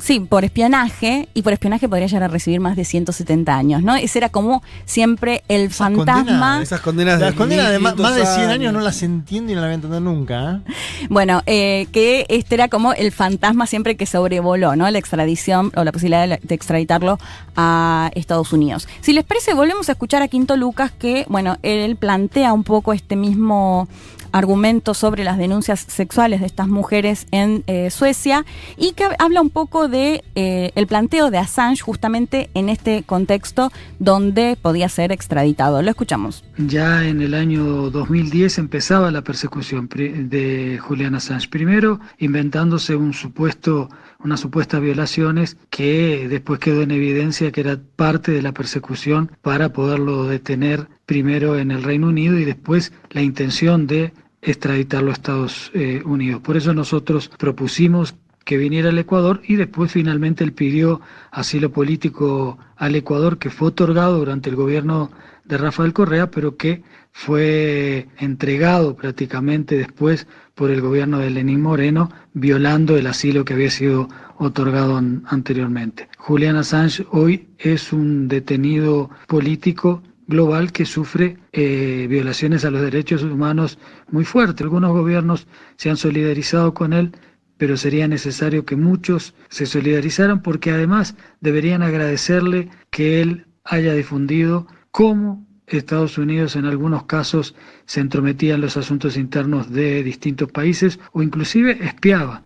sí, 0.00 0.20
por 0.20 0.44
espionaje, 0.44 1.28
y 1.32 1.42
por 1.42 1.54
espionaje 1.54 1.88
podría 1.88 2.06
llegar 2.06 2.24
a 2.24 2.28
recibir 2.28 2.60
más 2.60 2.76
de 2.76 2.84
170 2.84 3.56
años, 3.56 3.82
¿no? 3.82 3.96
Ese 3.96 4.18
era 4.18 4.28
como 4.28 4.62
siempre 4.84 5.42
el 5.48 5.70
fantasma. 5.70 6.60
esas 6.62 6.80
condenas 6.80 7.18
las 7.18 7.34
condenas 7.34 7.70
de 7.70 7.78
más, 7.78 7.96
de 7.96 8.26
100 8.26 8.50
años. 8.50 8.72
no 8.72 8.80
las 8.80 9.02
entiendo 9.02 9.52
y 9.52 9.54
no 9.54 9.62
las 9.62 9.68
voy 9.68 9.72
a 9.72 9.74
entender 9.74 10.02
nunca. 10.02 10.60
¿eh? 10.66 10.72
Bueno, 11.08 11.42
eh, 11.46 11.86
que 11.92 12.26
este 12.28 12.54
era 12.54 12.68
como 12.68 12.92
el 12.92 13.10
fantasma 13.10 13.66
siempre 13.66 13.96
que 13.96 14.04
sobrevoló, 14.06 14.76
¿no? 14.76 14.90
La 14.90 14.98
extradición 14.98 15.72
o 15.74 15.84
la 15.84 15.92
posibilidad 15.92 16.28
de, 16.28 16.38
de 16.42 16.54
extraditarlo 16.54 17.18
a 17.56 18.10
Estados 18.14 18.52
Unidos. 18.52 18.86
Si 19.00 19.12
les 19.12 19.24
parece, 19.24 19.54
volvemos 19.54 19.88
a 19.88 19.92
escuchar 19.92 20.22
a 20.22 20.28
Quinto 20.28 20.56
Lucas, 20.56 20.92
que, 20.92 21.24
bueno, 21.28 21.56
él 21.62 21.96
plantea 21.96 22.52
un 22.52 22.64
poco 22.64 22.92
este 22.92 23.16
mismo 23.16 23.88
argumentos 24.32 24.98
sobre 24.98 25.24
las 25.24 25.38
denuncias 25.38 25.80
sexuales 25.80 26.40
de 26.40 26.46
estas 26.46 26.68
mujeres 26.68 27.26
en 27.30 27.64
eh, 27.66 27.90
Suecia 27.90 28.44
y 28.76 28.92
que 28.92 29.08
habla 29.18 29.40
un 29.40 29.50
poco 29.50 29.88
de 29.88 30.24
eh, 30.34 30.70
el 30.74 30.86
planteo 30.86 31.30
de 31.30 31.38
Assange 31.38 31.82
justamente 31.82 32.50
en 32.54 32.68
este 32.68 33.02
contexto 33.02 33.70
donde 33.98 34.56
podía 34.60 34.88
ser 34.88 35.12
extraditado. 35.12 35.82
Lo 35.82 35.90
escuchamos. 35.90 36.44
Ya 36.56 37.04
en 37.06 37.20
el 37.20 37.34
año 37.34 37.90
2010 37.90 38.58
empezaba 38.58 39.10
la 39.10 39.22
persecución 39.22 39.88
de 39.88 40.78
Julian 40.80 41.14
Assange. 41.14 41.48
Primero 41.48 42.00
inventándose 42.18 42.96
un 42.96 43.12
supuesto 43.12 43.88
unas 44.18 44.40
supuestas 44.40 44.80
violaciones 44.80 45.56
que 45.70 46.26
después 46.28 46.58
quedó 46.58 46.82
en 46.82 46.90
evidencia 46.90 47.52
que 47.52 47.60
era 47.60 47.78
parte 47.96 48.32
de 48.32 48.42
la 48.42 48.52
persecución 48.52 49.30
para 49.42 49.72
poderlo 49.72 50.24
detener 50.24 50.88
primero 51.06 51.58
en 51.58 51.70
el 51.70 51.82
Reino 51.82 52.08
Unido 52.08 52.38
y 52.38 52.44
después 52.44 52.92
la 53.10 53.22
intención 53.22 53.86
de 53.86 54.12
extraditarlo 54.42 55.10
a 55.10 55.14
Estados 55.14 55.70
eh, 55.74 56.02
Unidos. 56.04 56.42
Por 56.42 56.56
eso 56.56 56.74
nosotros 56.74 57.30
propusimos 57.38 58.14
que 58.48 58.56
viniera 58.56 58.88
al 58.88 58.98
Ecuador 58.98 59.42
y 59.46 59.56
después 59.56 59.92
finalmente 59.92 60.42
él 60.42 60.54
pidió 60.54 61.02
asilo 61.30 61.70
político 61.70 62.56
al 62.76 62.94
Ecuador 62.94 63.36
que 63.36 63.50
fue 63.50 63.68
otorgado 63.68 64.16
durante 64.16 64.48
el 64.48 64.56
gobierno 64.56 65.10
de 65.44 65.58
Rafael 65.58 65.92
Correa, 65.92 66.30
pero 66.30 66.56
que 66.56 66.82
fue 67.12 68.08
entregado 68.16 68.96
prácticamente 68.96 69.76
después 69.76 70.26
por 70.54 70.70
el 70.70 70.80
gobierno 70.80 71.18
de 71.18 71.28
Lenín 71.28 71.60
Moreno, 71.60 72.10
violando 72.32 72.96
el 72.96 73.08
asilo 73.08 73.44
que 73.44 73.52
había 73.52 73.70
sido 73.70 74.08
otorgado 74.38 74.96
anteriormente. 74.96 76.08
Julian 76.16 76.56
Assange 76.56 77.06
hoy 77.10 77.48
es 77.58 77.92
un 77.92 78.28
detenido 78.28 79.10
político 79.26 80.02
global 80.26 80.72
que 80.72 80.86
sufre 80.86 81.36
eh, 81.52 82.06
violaciones 82.08 82.64
a 82.64 82.70
los 82.70 82.80
derechos 82.80 83.22
humanos 83.22 83.78
muy 84.10 84.24
fuertes. 84.24 84.62
Algunos 84.62 84.92
gobiernos 84.92 85.46
se 85.76 85.90
han 85.90 85.98
solidarizado 85.98 86.72
con 86.72 86.94
él, 86.94 87.12
pero 87.58 87.76
sería 87.76 88.08
necesario 88.08 88.64
que 88.64 88.76
muchos 88.76 89.34
se 89.50 89.66
solidarizaran 89.66 90.42
porque 90.42 90.70
además 90.70 91.16
deberían 91.40 91.82
agradecerle 91.82 92.70
que 92.90 93.20
él 93.20 93.46
haya 93.64 93.92
difundido 93.92 94.66
cómo 94.90 95.46
Estados 95.66 96.16
Unidos 96.16 96.56
en 96.56 96.64
algunos 96.64 97.04
casos 97.04 97.54
se 97.84 98.00
entrometía 98.00 98.54
en 98.54 98.62
los 98.62 98.76
asuntos 98.76 99.16
internos 99.16 99.70
de 99.70 100.02
distintos 100.02 100.50
países 100.50 100.98
o 101.12 101.22
inclusive 101.22 101.78
espiaba. 101.84 102.44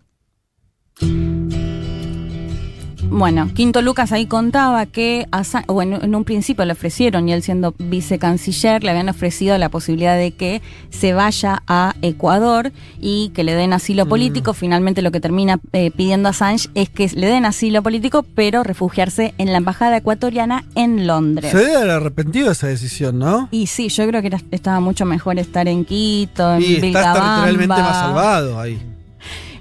Bueno, 3.13 3.51
Quinto 3.55 3.83
Lucas 3.83 4.11
ahí 4.11 4.27
contaba 4.27 4.87
que 4.87 5.27
bueno, 5.69 5.99
en 6.03 6.15
un 6.15 6.25
principio 6.25 6.65
le 6.65 6.73
ofrecieron, 6.73 7.29
y 7.29 7.33
él 7.33 7.43
siendo 7.43 7.75
vicecanciller, 7.79 8.83
le 8.83 8.91
habían 8.91 9.09
ofrecido 9.09 9.59
la 9.59 9.69
posibilidad 9.69 10.17
de 10.17 10.33
que 10.33 10.63
se 10.91 11.13
vaya 11.13 11.63
a 11.67 11.95
Ecuador 12.01 12.73
y 13.01 13.31
que 13.35 13.45
le 13.45 13.55
den 13.55 13.75
asilo 13.75 14.07
mm. 14.07 14.09
político. 14.09 14.55
Finalmente 14.55 15.03
lo 15.03 15.11
que 15.11 15.21
termina 15.21 15.61
eh, 15.73 15.91
pidiendo 15.91 16.29
a 16.29 16.31
Assange 16.31 16.69
es 16.75 16.89
que 16.89 17.09
le 17.15 17.27
den 17.27 17.45
asilo 17.45 17.83
político, 17.83 18.25
pero 18.35 18.63
refugiarse 18.63 19.35
en 19.37 19.53
la 19.53 19.59
embajada 19.59 19.99
ecuatoriana 19.99 20.65
en 20.75 21.07
Londres. 21.07 21.51
Se 21.51 21.59
debe 21.59 21.77
haber 21.77 21.91
arrepentido 21.91 22.51
esa 22.51 22.69
decisión, 22.69 23.19
¿no? 23.19 23.49
Y 23.51 23.67
sí, 23.67 23.89
yo 23.89 24.07
creo 24.09 24.23
que 24.23 24.31
estaba 24.51 24.81
mucho 24.81 25.05
mejor 25.05 25.39
estar 25.39 25.69
en 25.69 25.85
Quito, 25.85 26.55
en 26.55 26.63
y 26.63 26.91
más 26.93 27.97
salvado 27.97 28.59
ahí. 28.59 28.92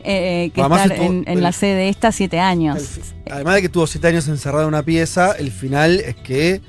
Eh, 0.03 0.51
que 0.53 0.61
estar 0.61 0.91
en, 0.91 1.41
la 1.41 1.51
sede 1.51 1.89
esta 1.89 2.11
siete 2.11 2.39
años. 2.39 2.99
además 3.29 3.55
de 3.55 3.61
que 3.61 3.69
tuvo 3.69 3.87
siete 3.87 4.07
años 4.07 4.27
encerrado 4.27 4.63
en 4.63 4.69
una 4.69 4.83
pieza, 4.83 5.33
el 5.33 5.51
final 5.51 5.99
es 5.99 6.15
que 6.15 6.61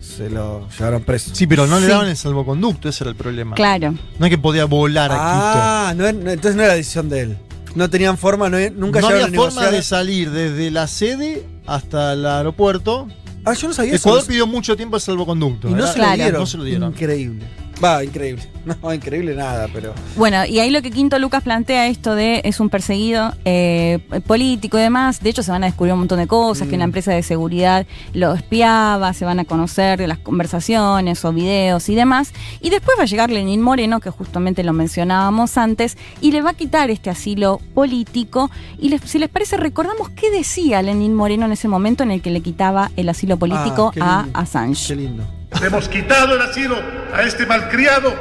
se 0.00 0.28
lo 0.28 0.68
llevaron 0.70 1.02
preso. 1.02 1.34
Sí, 1.34 1.46
pero 1.46 1.66
no 1.66 1.80
le 1.80 1.86
daban 1.86 2.08
el 2.08 2.16
salvoconducto, 2.16 2.88
ese 2.88 3.04
era 3.04 3.10
el 3.10 3.16
problema. 3.16 3.54
Claro. 3.54 3.94
No 4.18 4.26
es 4.26 4.30
que 4.30 4.38
podía 4.38 4.64
volar 4.66 5.10
a 5.12 5.16
ah, 5.18 5.92
Quito. 5.92 6.04
Ah, 6.04 6.10
entonces 6.32 6.56
no 6.56 6.62
era 6.62 6.74
decisión 6.74 7.08
de 7.08 7.20
él. 7.20 7.38
No 7.74 7.88
tenían 7.88 8.18
forma, 8.18 8.50
no, 8.50 8.58
nunca 8.74 9.00
no 9.00 9.08
había 9.08 9.28
forma 9.28 9.70
de 9.70 9.82
salir 9.82 10.30
desde 10.30 10.70
la 10.70 10.86
sede 10.86 11.46
hasta 11.66 12.12
el 12.12 12.26
aeropuerto. 12.26 13.08
Ah, 13.44 13.54
yo 13.54 13.68
no 13.68 13.74
sabía 13.74 13.94
Ecuador 13.94 14.24
pidió 14.26 14.46
mucho 14.46 14.76
tiempo 14.76 14.96
el 14.96 15.02
salvoconducto. 15.02 15.68
Y 15.68 15.72
no 15.72 15.86
se, 15.86 15.98
lo 15.98 16.12
dieron. 16.12 16.40
no 16.40 16.46
se 16.46 16.58
lo 16.58 16.64
dieron. 16.64 16.92
Increíble. 16.92 17.46
Va, 17.82 18.04
increíble. 18.04 18.42
No, 18.62 18.94
increíble 18.94 19.34
nada, 19.34 19.68
pero. 19.72 19.92
Bueno, 20.14 20.44
y 20.44 20.60
ahí 20.60 20.70
lo 20.70 20.82
que 20.82 20.92
Quinto 20.92 21.18
Lucas 21.18 21.42
plantea 21.42 21.88
esto 21.88 22.14
de 22.14 22.42
es 22.44 22.60
un 22.60 22.70
perseguido 22.70 23.32
eh, 23.44 23.98
político 24.24 24.78
y 24.78 24.82
demás. 24.82 25.20
De 25.20 25.30
hecho, 25.30 25.42
se 25.42 25.50
van 25.50 25.64
a 25.64 25.66
descubrir 25.66 25.92
un 25.94 25.98
montón 25.98 26.20
de 26.20 26.28
cosas, 26.28 26.68
que 26.68 26.76
una 26.76 26.86
mm. 26.86 26.90
empresa 26.90 27.12
de 27.12 27.24
seguridad 27.24 27.86
lo 28.14 28.34
espiaba, 28.34 29.12
se 29.14 29.24
van 29.24 29.40
a 29.40 29.44
conocer 29.44 30.06
las 30.06 30.18
conversaciones 30.18 31.24
o 31.24 31.32
videos 31.32 31.88
y 31.88 31.96
demás. 31.96 32.32
Y 32.60 32.70
después 32.70 32.96
va 32.96 33.02
a 33.02 33.06
llegar 33.06 33.30
Lenín 33.30 33.60
Moreno, 33.60 33.98
que 33.98 34.10
justamente 34.10 34.62
lo 34.62 34.72
mencionábamos 34.72 35.58
antes, 35.58 35.98
y 36.20 36.30
le 36.30 36.40
va 36.40 36.50
a 36.50 36.54
quitar 36.54 36.88
este 36.88 37.10
asilo 37.10 37.60
político. 37.74 38.48
Y 38.78 38.96
si 38.98 39.18
les 39.18 39.28
parece, 39.28 39.56
recordamos 39.56 40.08
qué 40.10 40.30
decía 40.30 40.82
Lenín 40.82 41.14
Moreno 41.14 41.46
en 41.46 41.52
ese 41.52 41.66
momento 41.66 42.04
en 42.04 42.12
el 42.12 42.22
que 42.22 42.30
le 42.30 42.42
quitaba 42.42 42.92
el 42.96 43.08
asilo 43.08 43.38
político 43.38 43.92
ah, 44.00 44.26
a 44.32 44.40
Assange. 44.42 44.86
Qué 44.86 44.94
lindo. 44.94 45.41
Hemos 45.60 45.88
quitado 45.88 46.34
el 46.34 46.40
asilo 46.40 46.76
a 47.12 47.22
este 47.22 47.46
malcriado 47.46 48.14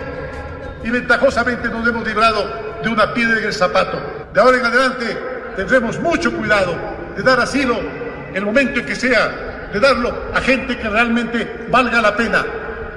y 0.84 0.90
ventajosamente 0.90 1.70
nos 1.70 1.88
hemos 1.88 2.06
librado 2.06 2.48
de 2.84 2.90
una 2.90 3.14
piedra 3.14 3.40
en 3.40 3.46
el 3.46 3.54
zapato. 3.54 4.28
De 4.34 4.40
ahora 4.40 4.58
en 4.58 4.66
adelante 4.66 5.18
tendremos 5.56 6.00
mucho 6.00 6.32
cuidado 6.36 6.76
de 7.16 7.24
dar 7.24 7.40
asilo 7.40 7.80
el 8.34 8.46
momento 8.46 8.80
en 8.80 8.86
que 8.86 8.96
sea, 8.96 9.70
de 9.74 9.80
darlo 9.80 10.14
a 10.34 10.42
gente 10.42 10.78
que 10.78 10.90
realmente 10.90 11.68
valga 11.70 12.02
la 12.02 12.16
pena 12.16 12.46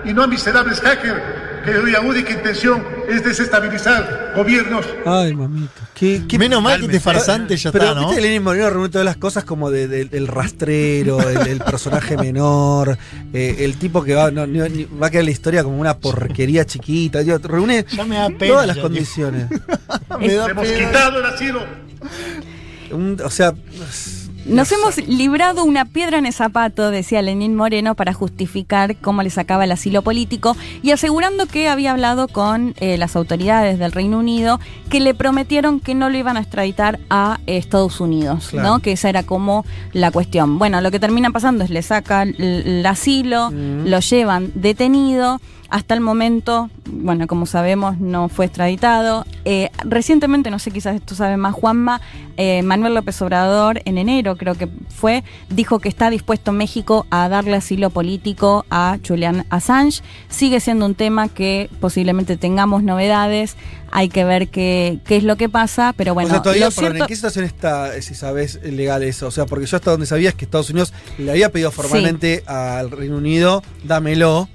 y 0.05 0.13
no 0.13 0.25
a 0.25 0.27
miserables 0.27 0.81
hackers 0.81 1.23
que 1.65 1.71
única 2.01 2.33
intención 2.33 2.85
es 3.09 3.25
desestabilizar 3.25 4.33
gobiernos. 4.37 4.87
Ay, 5.05 5.35
mamita. 5.35 5.89
Qué, 5.95 6.23
Menos 6.39 6.63
mal 6.63 6.81
que 6.81 6.87
este 6.87 7.01
farsante 7.01 7.57
ya 7.57 7.73
pero, 7.73 7.87
está, 7.87 8.01
¿no? 8.01 8.13
Lenin 8.13 8.43
Moreno 8.43 8.69
reúne 8.71 8.89
todas 8.89 9.05
las 9.05 9.17
cosas 9.17 9.45
como 9.45 9.71
del 9.71 10.27
rastrero, 10.27 11.21
el, 11.31 11.61
personaje 11.61 12.17
menor, 12.17 12.99
eh, 13.33 13.57
el 13.61 13.77
tipo 13.77 14.03
que 14.03 14.15
va, 14.15 14.31
va 14.31 15.07
a 15.07 15.11
quedar 15.11 15.25
la 15.25 15.31
historia 15.31 15.63
como 15.63 15.81
una 15.81 15.97
porquería 15.97 16.65
chiquita. 16.65 17.21
reúne 17.43 17.85
todas 18.39 18.67
las 18.67 18.79
condiciones. 18.79 19.49
Hemos 20.21 20.69
quitado 20.69 21.19
el 21.19 21.27
asilo. 21.27 21.63
o 23.25 23.31
sea... 23.31 23.55
Nos 24.47 24.71
hemos 24.73 24.99
librado 25.09 25.65
una 25.65 25.87
piedra 25.87 26.19
en 26.19 26.27
el 26.27 26.33
zapato, 26.33 26.91
decía 26.91 27.23
Lenín 27.23 27.55
Moreno, 27.55 27.95
para 27.95 28.13
justificar 28.13 28.97
cómo 28.97 29.23
le 29.23 29.31
sacaba 29.31 29.65
el 29.65 29.73
asilo 29.73 30.03
político 30.03 30.55
y 30.83 30.91
asegurando 30.91 31.47
que 31.47 31.69
había 31.69 31.93
hablado 31.93 32.29
con 32.29 32.75
eh, 32.79 32.99
las 32.99 33.17
autoridades 33.17 33.79
del 33.79 33.93
Reino 33.93 34.19
Unido 34.19 34.61
que 34.91 35.01
le 35.01 35.15
prometieron 35.15 35.81
que 35.81 35.95
no 35.95 36.11
lo 36.11 36.19
iban 36.19 36.37
a 36.37 36.41
extraditar 36.41 37.01
a 37.09 37.41
Estados 37.47 38.01
Unidos, 38.01 38.53
¿no? 38.53 38.81
Que 38.81 38.93
esa 38.93 39.09
era 39.09 39.23
como 39.23 39.65
la 39.93 40.11
cuestión. 40.11 40.59
Bueno, 40.59 40.83
lo 40.83 40.91
que 40.91 41.01
termina 41.01 41.31
pasando 41.31 41.65
es 41.65 41.71
le 41.71 41.83
sacan 41.83 42.35
el, 42.39 42.85
asilo, 42.85 43.51
mm. 43.51 43.87
lo 43.87 44.01
llevan 44.01 44.53
detenido 44.55 45.41
hasta 45.75 45.95
el 45.95 46.01
momento, 46.01 46.71
bueno, 46.85 47.27
como 47.27 47.47
sabemos, 47.47 47.99
no 47.99 48.29
fue 48.29 48.45
extraditado. 48.47 49.27
Eh, 49.45 49.71
recientemente, 49.83 50.49
no 50.49 50.61
sé, 50.61 50.71
quizás 50.71 50.95
esto 50.95 51.17
sabe 51.17 51.37
más 51.37 51.53
Juanma, 51.53 52.01
eh, 52.37 52.63
Manuel 52.63 52.95
López 52.95 53.21
Obrador, 53.23 53.83
en 53.85 53.99
enero 53.99 54.37
creo 54.37 54.55
que 54.55 54.69
fue, 54.89 55.25
dijo 55.49 55.81
que 55.81 55.89
está 55.89 56.11
dispuesto 56.11 56.53
México 56.53 57.09
a 57.11 57.29
darle 57.29 57.57
asilo 57.57 57.91
político 57.91 58.65
a 58.71 58.99
Julian 59.05 59.47
Assange. 59.51 60.03
Sigue 60.29 60.61
siendo 60.61 60.87
un 60.87 60.95
tema 60.95 61.27
que 61.27 61.69
posiblemente 61.81 62.37
tengamos 62.37 62.85
novedades. 62.85 63.57
Hay 63.91 64.09
que 64.09 64.25
ver 64.25 64.51
qué, 64.51 65.01
qué 65.05 65.17
es 65.17 65.25
lo 65.25 65.37
que 65.37 65.49
pasa, 65.49 65.93
pero 65.97 66.15
bueno. 66.15 66.29
O 66.29 66.31
sea, 66.31 66.43
todavía, 66.43 66.69
¿en 66.69 67.07
qué 67.07 67.17
situación 67.17 67.45
está, 67.45 68.01
si 68.01 68.15
sabes, 68.15 68.61
legal 68.63 69.03
eso? 69.03 69.27
O 69.27 69.31
sea, 69.33 69.45
porque 69.47 69.67
yo 69.67 69.77
hasta 69.77 69.91
donde 69.91 70.07
sabía 70.07 70.29
es 70.29 70.37
que 70.37 70.45
Estados 70.45 70.71
Unidos 70.71 70.93
le 71.19 71.33
había 71.33 71.51
pedido 71.51 71.73
formalmente 71.73 72.45
al 72.47 72.93
Reino 72.93 73.17
Unido, 73.17 73.65
dámelo 73.83 74.49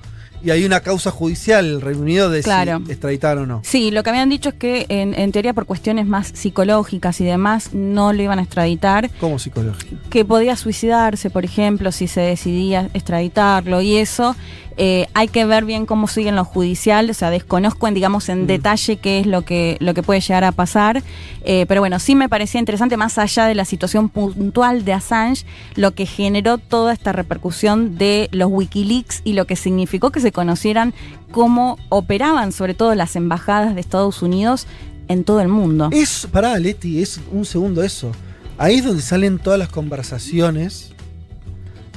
y 0.43 0.51
hay 0.51 0.65
una 0.65 0.79
causa 0.81 1.11
judicial 1.11 1.65
el 1.65 1.81
Reino 1.81 2.01
Unido 2.01 2.29
de 2.29 2.43
si 2.43 2.49
extraditar 2.91 3.37
o 3.37 3.45
no. 3.45 3.61
Sí, 3.63 3.91
lo 3.91 4.03
que 4.03 4.09
habían 4.09 4.29
dicho 4.29 4.49
es 4.49 4.55
que 4.55 4.85
en, 4.89 5.31
teoría 5.31 5.53
por 5.53 5.65
cuestiones 5.65 6.07
más 6.07 6.31
psicológicas 6.33 7.19
y 7.21 7.25
demás 7.25 7.73
no 7.73 8.13
lo 8.13 8.21
iban 8.21 8.39
a 8.39 8.43
extraditar. 8.43 9.09
¿Cómo 9.19 9.39
psicológica? 9.39 9.97
Que 10.09 10.25
podía 10.25 10.55
suicidarse, 10.55 11.29
por 11.29 11.45
ejemplo, 11.45 11.91
si 11.91 12.07
se 12.07 12.21
decidía 12.21 12.89
extraditarlo 12.93 13.81
y 13.81 13.97
eso. 13.97 14.35
Eh, 14.81 15.07
hay 15.13 15.27
que 15.27 15.43
ver 15.43 15.65
bien 15.65 15.85
cómo 15.85 16.07
siguen 16.07 16.37
los 16.37 16.47
judiciales, 16.47 17.17
o 17.17 17.19
sea, 17.19 17.29
desconozco 17.29 17.89
en, 17.89 17.93
digamos, 17.93 18.29
en 18.29 18.43
mm. 18.43 18.47
detalle 18.47 18.95
qué 18.95 19.19
es 19.19 19.25
lo 19.25 19.41
que, 19.41 19.75
lo 19.81 19.93
que 19.93 20.03
puede 20.03 20.21
llegar 20.21 20.45
a 20.45 20.53
pasar, 20.53 21.03
eh, 21.43 21.65
pero 21.67 21.81
bueno, 21.81 21.99
sí 21.99 22.15
me 22.15 22.29
parecía 22.29 22.61
interesante, 22.61 22.95
más 22.95 23.17
allá 23.17 23.45
de 23.47 23.55
la 23.55 23.65
situación 23.65 24.07
puntual 24.07 24.85
de 24.85 24.93
Assange, 24.93 25.45
lo 25.75 25.91
que 25.91 26.05
generó 26.05 26.57
toda 26.57 26.93
esta 26.93 27.11
repercusión 27.11 27.97
de 27.97 28.29
los 28.31 28.49
Wikileaks 28.49 29.19
y 29.25 29.33
lo 29.33 29.43
que 29.43 29.57
significó 29.57 30.11
que 30.11 30.21
se 30.21 30.31
conocieran 30.31 30.93
cómo 31.29 31.77
operaban, 31.89 32.53
sobre 32.53 32.73
todo 32.73 32.95
las 32.95 33.17
embajadas 33.17 33.75
de 33.75 33.81
Estados 33.81 34.21
Unidos 34.21 34.65
en 35.09 35.25
todo 35.25 35.41
el 35.41 35.49
mundo. 35.49 35.89
Es, 35.91 36.25
pará, 36.31 36.57
Leti, 36.57 37.01
es 37.01 37.19
un 37.33 37.43
segundo 37.43 37.83
eso. 37.83 38.13
Ahí 38.57 38.75
es 38.75 38.85
donde 38.85 39.01
salen 39.01 39.39
todas 39.39 39.59
las 39.59 39.67
conversaciones 39.67 40.93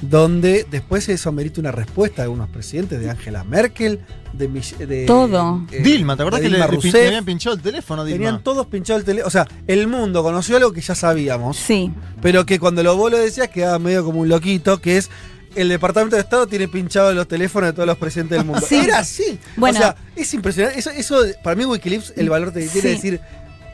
donde 0.02 0.66
después 0.70 1.08
eso 1.08 1.32
merita 1.32 1.60
una 1.60 1.72
respuesta 1.72 2.22
de 2.22 2.28
unos 2.28 2.50
presidentes, 2.50 3.00
de 3.00 3.08
Angela 3.08 3.44
Merkel, 3.44 4.00
de... 4.32 5.04
Todo. 5.06 5.64
Eh, 5.70 5.80
Dilma, 5.82 6.16
¿te 6.16 6.22
acuerdas 6.22 6.40
que 6.40 6.50
le, 6.50 6.60
habían 6.60 7.24
pinchado 7.24 7.54
el 7.54 7.62
teléfono? 7.62 8.04
Dilma? 8.04 8.16
Tenían 8.16 8.42
todos 8.42 8.66
pinchado 8.66 8.98
el 8.98 9.04
teléfono. 9.04 9.28
O 9.28 9.30
sea, 9.30 9.46
el 9.66 9.86
mundo 9.86 10.22
conoció 10.22 10.56
algo 10.56 10.72
que 10.72 10.80
ya 10.80 10.94
sabíamos. 10.94 11.56
Sí. 11.56 11.92
Pero 12.20 12.44
que 12.44 12.58
cuando 12.58 12.82
lo 12.82 12.96
vos 12.96 13.10
lo 13.10 13.18
decías 13.18 13.48
quedaba 13.48 13.78
medio 13.78 14.04
como 14.04 14.20
un 14.20 14.28
loquito, 14.28 14.80
que 14.80 14.96
es 14.96 15.10
el 15.54 15.68
Departamento 15.68 16.16
de 16.16 16.22
Estado 16.22 16.46
tiene 16.46 16.66
pinchado 16.66 17.12
los 17.12 17.28
teléfonos 17.28 17.68
de 17.68 17.72
todos 17.74 17.86
los 17.86 17.98
presidentes 17.98 18.38
del 18.38 18.46
mundo. 18.46 18.66
Era 18.70 18.98
así. 18.98 19.38
Bueno, 19.56 19.78
o 19.78 19.82
sea, 19.82 19.96
es 20.16 20.32
impresionante. 20.34 20.78
Eso, 20.78 21.16
para 21.42 21.54
mí 21.56 21.64
Wikileaks, 21.64 22.14
el 22.16 22.30
valor 22.30 22.52
te 22.52 22.66
quiere 22.66 22.90
decir, 22.90 23.20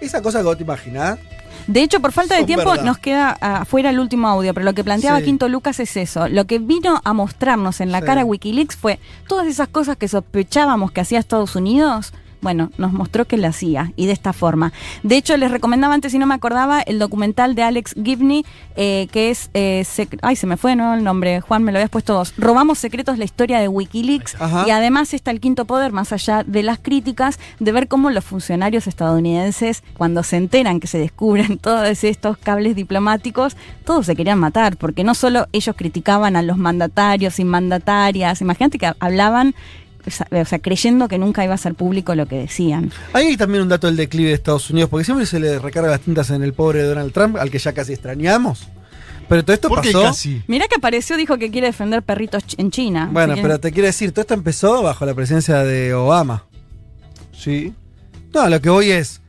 esa 0.00 0.20
cosa 0.22 0.38
que 0.38 0.44
vos 0.44 0.56
te 0.56 0.64
imaginás, 0.64 1.18
de 1.66 1.82
hecho, 1.82 2.00
por 2.00 2.12
falta 2.12 2.36
de 2.36 2.44
tiempo 2.44 2.74
nos 2.76 2.98
queda 2.98 3.30
afuera 3.40 3.90
el 3.90 3.98
último 3.98 4.28
audio, 4.28 4.54
pero 4.54 4.64
lo 4.64 4.72
que 4.72 4.84
planteaba 4.84 5.20
Quinto 5.20 5.48
Lucas 5.48 5.80
es 5.80 5.96
eso. 5.96 6.28
Lo 6.28 6.46
que 6.46 6.58
vino 6.58 7.00
a 7.04 7.12
mostrarnos 7.12 7.80
en 7.80 7.92
la 7.92 8.00
cara 8.00 8.24
Wikileaks 8.24 8.76
fue 8.76 8.98
todas 9.26 9.46
esas 9.46 9.68
cosas 9.68 9.96
que 9.96 10.08
sospechábamos 10.08 10.92
que 10.92 11.02
hacía 11.02 11.18
Estados 11.18 11.56
Unidos 11.56 12.12
bueno, 12.40 12.70
nos 12.78 12.92
mostró 12.92 13.26
que 13.26 13.36
lo 13.36 13.48
hacía 13.48 13.92
y 13.96 14.06
de 14.06 14.12
esta 14.12 14.32
forma. 14.32 14.72
De 15.02 15.16
hecho, 15.16 15.36
les 15.36 15.50
recomendaba 15.50 15.94
antes, 15.94 16.12
si 16.12 16.18
no 16.18 16.26
me 16.26 16.34
acordaba, 16.34 16.80
el 16.80 16.98
documental 16.98 17.54
de 17.54 17.62
Alex 17.62 17.94
Gibney, 18.02 18.44
eh, 18.76 19.08
que 19.12 19.30
es. 19.30 19.50
Eh, 19.54 19.84
ay, 20.22 20.36
se 20.36 20.46
me 20.46 20.56
fue, 20.56 20.76
¿no? 20.76 20.94
El 20.94 21.04
nombre. 21.04 21.40
Juan, 21.40 21.62
me 21.62 21.72
lo 21.72 21.78
habías 21.78 21.90
puesto 21.90 22.14
dos. 22.14 22.34
Robamos 22.36 22.78
secretos, 22.78 23.18
la 23.18 23.24
historia 23.24 23.60
de 23.60 23.68
Wikileaks. 23.68 24.36
Y 24.66 24.70
además 24.70 25.14
está 25.14 25.30
el 25.30 25.40
quinto 25.40 25.64
poder, 25.64 25.92
más 25.92 26.12
allá 26.12 26.44
de 26.44 26.62
las 26.62 26.78
críticas, 26.78 27.38
de 27.58 27.72
ver 27.72 27.88
cómo 27.88 28.10
los 28.10 28.24
funcionarios 28.24 28.86
estadounidenses, 28.86 29.82
cuando 29.96 30.22
se 30.22 30.36
enteran 30.36 30.80
que 30.80 30.86
se 30.86 30.98
descubren 30.98 31.58
todos 31.58 32.04
estos 32.04 32.38
cables 32.38 32.76
diplomáticos, 32.76 33.56
todos 33.84 34.06
se 34.06 34.16
querían 34.16 34.38
matar, 34.38 34.76
porque 34.76 35.04
no 35.04 35.14
solo 35.14 35.46
ellos 35.52 35.74
criticaban 35.76 36.36
a 36.36 36.42
los 36.42 36.56
mandatarios 36.56 37.38
y 37.38 37.44
mandatarias, 37.44 38.40
imagínate 38.40 38.78
que 38.78 38.92
hablaban 39.00 39.54
o 40.06 40.44
sea, 40.44 40.58
creyendo 40.58 41.08
que 41.08 41.18
nunca 41.18 41.44
iba 41.44 41.54
a 41.54 41.58
ser 41.58 41.74
público 41.74 42.14
lo 42.14 42.26
que 42.26 42.36
decían. 42.36 42.90
Hay 43.12 43.36
también 43.36 43.62
un 43.62 43.68
dato 43.68 43.86
del 43.86 43.96
declive 43.96 44.28
de 44.28 44.34
Estados 44.34 44.70
Unidos, 44.70 44.90
porque 44.90 45.04
siempre 45.04 45.26
se 45.26 45.40
le 45.40 45.58
recarga 45.58 45.90
las 45.90 46.00
tintas 46.00 46.30
en 46.30 46.42
el 46.42 46.52
pobre 46.52 46.82
Donald 46.82 47.12
Trump, 47.12 47.36
al 47.36 47.50
que 47.50 47.58
ya 47.58 47.72
casi 47.72 47.92
extrañamos. 47.92 48.68
Pero 49.28 49.44
todo 49.44 49.54
esto 49.54 49.68
pasó. 49.68 50.10
Mira 50.46 50.66
que 50.68 50.76
apareció, 50.76 51.16
dijo 51.16 51.36
que 51.36 51.50
quiere 51.50 51.66
defender 51.66 52.02
perritos 52.02 52.44
en 52.56 52.70
China. 52.70 53.10
Bueno, 53.12 53.34
pero 53.42 53.60
te 53.60 53.72
quiero 53.72 53.86
decir, 53.86 54.12
todo 54.12 54.22
esto 54.22 54.34
empezó 54.34 54.82
bajo 54.82 55.04
la 55.04 55.14
presencia 55.14 55.58
de 55.64 55.92
Obama. 55.92 56.44
Sí. 57.32 57.74
No, 58.32 58.48
lo 58.48 58.60
que 58.60 58.70
voy 58.70 58.90
es, 58.90 59.20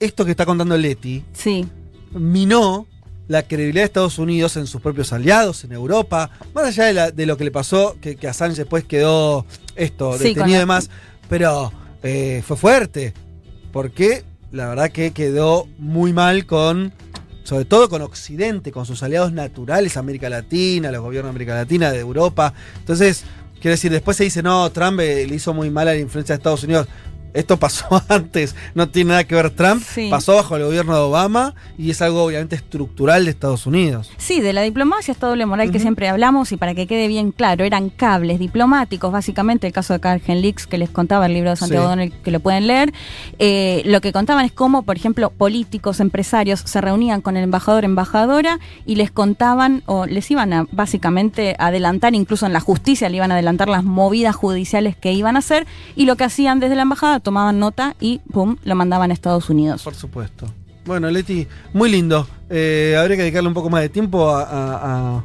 esto 0.00 0.24
que 0.24 0.32
está 0.32 0.44
contando 0.44 0.76
Leti, 0.76 1.24
sí. 1.32 1.66
minó 2.12 2.86
la 3.28 3.42
credibilidad 3.42 3.82
de 3.82 3.86
Estados 3.86 4.18
Unidos 4.18 4.56
en 4.56 4.66
sus 4.66 4.80
propios 4.80 5.12
aliados, 5.12 5.64
en 5.64 5.72
Europa, 5.72 6.30
más 6.54 6.66
allá 6.66 7.10
de, 7.10 7.26
lo 7.26 7.36
que 7.36 7.44
le 7.44 7.50
pasó, 7.50 7.96
que, 8.00 8.16
que 8.16 8.28
Assange 8.28 8.56
después 8.56 8.84
quedó 8.84 9.46
esto, 9.74 10.16
detenido 10.16 10.56
y 10.56 10.60
demás, 10.60 10.90
pero 11.28 11.72
eh, 12.02 12.42
fue 12.46 12.56
fuerte, 12.56 13.14
porque 13.72 14.24
la 14.52 14.68
verdad 14.68 14.90
que 14.90 15.10
quedó 15.10 15.66
muy 15.78 16.12
mal 16.12 16.46
con, 16.46 16.92
sobre 17.42 17.64
todo 17.64 17.88
con 17.88 18.02
Occidente, 18.02 18.70
con 18.72 18.86
sus 18.86 19.02
aliados 19.02 19.32
naturales, 19.32 19.96
América 19.96 20.28
Latina, 20.28 20.92
los 20.92 21.02
gobiernos 21.02 21.30
de 21.32 21.36
América 21.36 21.54
Latina, 21.54 21.90
de 21.90 21.98
Europa. 21.98 22.54
Entonces, 22.78 23.24
quiero 23.60 23.72
decir, 23.72 23.90
después 23.90 24.16
se 24.16 24.24
dice, 24.24 24.42
no, 24.42 24.70
Trump 24.70 25.00
eh, 25.00 25.26
le 25.26 25.34
hizo 25.34 25.52
muy 25.52 25.70
mal 25.70 25.88
a 25.88 25.94
la 25.94 25.98
influencia 25.98 26.34
de 26.34 26.38
Estados 26.38 26.62
Unidos. 26.62 26.86
Esto 27.34 27.58
pasó 27.58 28.02
antes, 28.08 28.54
no 28.74 28.88
tiene 28.88 29.10
nada 29.10 29.24
que 29.24 29.34
ver 29.34 29.50
Trump, 29.50 29.82
Sí. 29.82 30.08
pasó 30.10 30.34
bajo 30.36 30.56
el 30.56 30.64
gobierno 30.64 30.94
de 30.94 31.00
Obama 31.00 31.54
y 31.78 31.90
es 31.90 32.00
algo 32.02 32.24
obviamente 32.24 32.56
estructural 32.56 33.24
de 33.24 33.30
Estados 33.30 33.66
Unidos. 33.66 34.10
Sí, 34.16 34.40
de 34.40 34.52
la 34.52 34.62
diplomacia 34.62 35.12
esta 35.12 35.26
doble 35.26 35.46
moral 35.46 35.70
que 35.70 35.78
siempre 35.78 36.08
hablamos 36.08 36.52
y 36.52 36.56
para 36.56 36.74
que 36.74 36.86
quede 36.86 37.08
bien 37.08 37.32
claro, 37.32 37.64
eran 37.64 37.90
cables 37.90 38.38
diplomáticos, 38.38 39.12
básicamente 39.12 39.66
el 39.66 39.72
caso 39.72 39.92
de 39.92 40.00
Cargen 40.00 40.40
Leaks 40.42 40.66
que 40.66 40.78
les 40.78 40.90
contaba 40.90 41.26
el 41.26 41.34
libro 41.34 41.50
de 41.50 41.56
Santiago 41.56 41.84
Sí. 41.84 41.88
Donel 41.90 42.12
que 42.12 42.30
lo 42.30 42.40
pueden 42.40 42.66
leer. 42.66 42.92
Eh, 43.38 43.82
lo 43.84 44.00
que 44.00 44.12
contaban 44.12 44.44
es 44.44 44.52
cómo, 44.52 44.82
por 44.82 44.96
ejemplo, 44.96 45.30
políticos, 45.30 46.00
empresarios 46.00 46.60
se 46.64 46.80
reunían 46.80 47.20
con 47.20 47.36
el 47.36 47.44
embajador, 47.44 47.84
embajadora 47.84 48.58
y 48.86 48.96
les 48.96 49.10
contaban 49.10 49.82
o 49.86 50.06
les 50.06 50.30
iban 50.30 50.52
a 50.52 50.66
básicamente 50.72 51.56
adelantar, 51.58 52.14
incluso 52.14 52.46
en 52.46 52.52
la 52.52 52.60
justicia 52.60 53.08
le 53.08 53.16
iban 53.18 53.30
a 53.30 53.34
adelantar 53.34 53.68
las 53.68 53.84
movidas 53.84 54.34
judiciales 54.34 54.96
que 54.96 55.12
iban 55.12 55.36
a 55.36 55.40
hacer 55.40 55.66
y 55.94 56.06
lo 56.06 56.16
que 56.16 56.24
hacían 56.24 56.60
desde 56.60 56.74
la 56.76 56.82
embajada 56.82 57.20
tomaban 57.26 57.58
nota 57.58 57.94
y 58.00 58.20
pum, 58.32 58.56
lo 58.64 58.74
mandaban 58.76 59.10
a 59.10 59.14
Estados 59.14 59.50
Unidos. 59.50 59.82
Por 59.82 59.94
supuesto. 59.96 60.46
Bueno, 60.84 61.10
Leti, 61.10 61.46
muy 61.72 61.90
lindo. 61.90 62.28
Eh, 62.48 62.96
habría 62.96 63.16
que 63.16 63.22
dedicarle 63.22 63.48
un 63.48 63.54
poco 63.54 63.68
más 63.68 63.82
de 63.82 63.88
tiempo 63.88 64.30
a, 64.30 64.42
a- 64.44 65.16
a- 65.16 65.24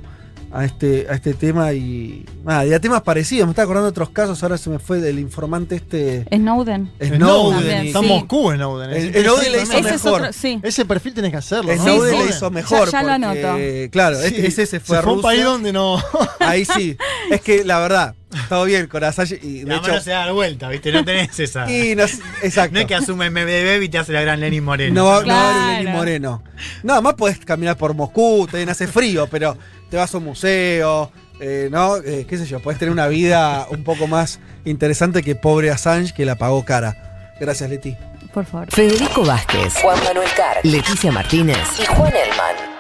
a 0.54 0.66
este, 0.66 1.06
a 1.10 1.14
este 1.14 1.34
tema 1.34 1.72
y. 1.72 2.26
Y 2.68 2.74
a 2.74 2.80
temas 2.82 3.04
parecidos. 3.04 3.46
Me 3.48 3.52
estaba 3.52 3.64
acordando 3.66 3.86
de 3.86 3.92
otros 3.92 4.10
casos, 4.10 4.42
ahora 4.44 4.58
se 4.58 4.70
me 4.70 4.80
fue 4.80 5.00
del 5.00 5.18
informante 5.20 5.76
este. 5.76 6.26
Snowden. 6.36 6.92
Snowden. 7.02 7.86
Y- 7.86 7.88
Está 7.90 8.00
sí. 8.02 8.08
Moscú 8.08 8.52
Snowden. 8.52 8.90
El- 8.90 8.98
es 8.98 9.16
el 9.16 9.24
Snowden 9.24 9.52
le 9.52 9.62
hizo 9.62 9.78
es 9.78 9.84
mejor. 9.86 10.22
otro, 10.22 10.34
sí. 10.34 10.60
Ese 10.64 10.84
perfil 10.86 11.14
tenés 11.14 11.32
que 11.32 11.38
hacerlo, 11.38 11.74
¿no? 11.76 11.82
Snowden 11.84 12.12
sí. 12.18 12.24
le 12.24 12.30
hizo 12.32 12.50
mejor. 12.52 12.86
Ya- 12.92 12.92
ya 12.92 13.04
lo 13.04 13.12
anoto. 13.14 13.58
Claro, 13.92 14.18
Sí. 14.20 14.26
este- 14.26 14.48
ese 14.48 14.66
se 14.66 14.80
fue 14.82 14.98
a 14.98 15.02
fue 15.04 15.12
a 15.12 15.14
un 15.14 15.18
Rusia. 15.22 15.30
país 15.30 15.44
donde 15.46 15.72
no. 15.72 16.02
Ahí 16.40 16.66
sí. 16.66 16.98
Es 17.30 17.40
que 17.42 17.64
la 17.64 17.80
verdad, 17.80 18.16
todo 18.50 18.66
bien 18.66 18.88
con 18.88 19.04
Assange 19.04 19.40
y 19.42 19.60
de 19.60 19.66
La 19.66 19.76
hecho. 19.78 19.88
mano 19.90 20.00
se 20.02 20.12
da 20.12 20.32
vuelta, 20.32 20.70
¿viste? 20.70 20.92
No 20.92 21.04
tenés 21.06 21.40
esa. 21.40 21.70
Y 21.72 21.96
no, 21.96 22.04
exacto. 22.04 22.74
No 22.74 22.80
es 22.82 22.86
que 22.86 22.96
asume 22.96 23.30
MDB 23.30 23.84
y 23.84 23.90
te 23.90 23.98
hace 23.98 24.14
la 24.14 24.22
gran 24.22 24.40
Lenin 24.40 24.64
Moreno. 24.64 24.94
No, 24.96 25.06
va- 25.06 25.22
no 25.22 25.28
va 25.28 25.50
a 25.50 25.54
Claro. 25.54 25.60
haber 25.64 25.78
Lenín 25.80 25.92
Moreno. 25.94 26.44
Nada 26.84 27.02
más 27.02 27.14
podés 27.16 27.40
caminar 27.40 27.78
por 27.78 27.94
Moscú, 27.94 28.48
te 28.52 28.64
hace 28.64 28.88
frío, 28.88 29.28
pero 29.30 29.58
te 29.90 29.98
vas 29.98 30.14
a 30.14 30.18
un 30.18 30.24
museo, 30.26 31.12
eh, 31.40 31.70
¿no? 31.72 31.98
Eh, 31.98 32.26
qué 32.30 32.38
sé 32.38 32.46
yo, 32.46 32.60
podés 32.60 32.80
tener 32.80 32.92
una 32.92 33.08
vida 33.08 33.68
un 33.70 33.84
poco 33.84 34.08
más 34.08 34.40
interesante 34.66 35.22
que 35.24 35.36
pobre 35.36 35.72
Assange 35.72 36.14
que 36.14 36.26
la 36.26 36.36
pagó 36.36 36.64
cara. 36.66 37.34
Gracias, 37.40 37.70
Leti. 37.70 37.96
Por 38.34 38.46
favor. 38.46 38.68
Federico 38.72 39.26
Vázquez, 39.26 39.74
Juan 39.82 39.98
Manuel 40.06 40.30
Carr, 40.38 40.60
Leticia 40.64 41.12
Martínez 41.12 41.58
y 41.82 41.86
Juan 41.86 42.14
Elman. 42.16 42.71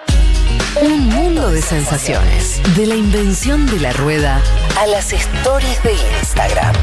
Un 0.79 1.09
mundo 1.09 1.51
de 1.51 1.61
sensaciones. 1.61 2.61
De 2.77 2.85
la 2.85 2.95
invención 2.95 3.65
de 3.65 3.79
la 3.79 3.91
rueda 3.91 4.41
a 4.79 4.87
las 4.87 5.11
stories 5.11 5.83
de 5.83 5.93
Instagram. 6.19 6.73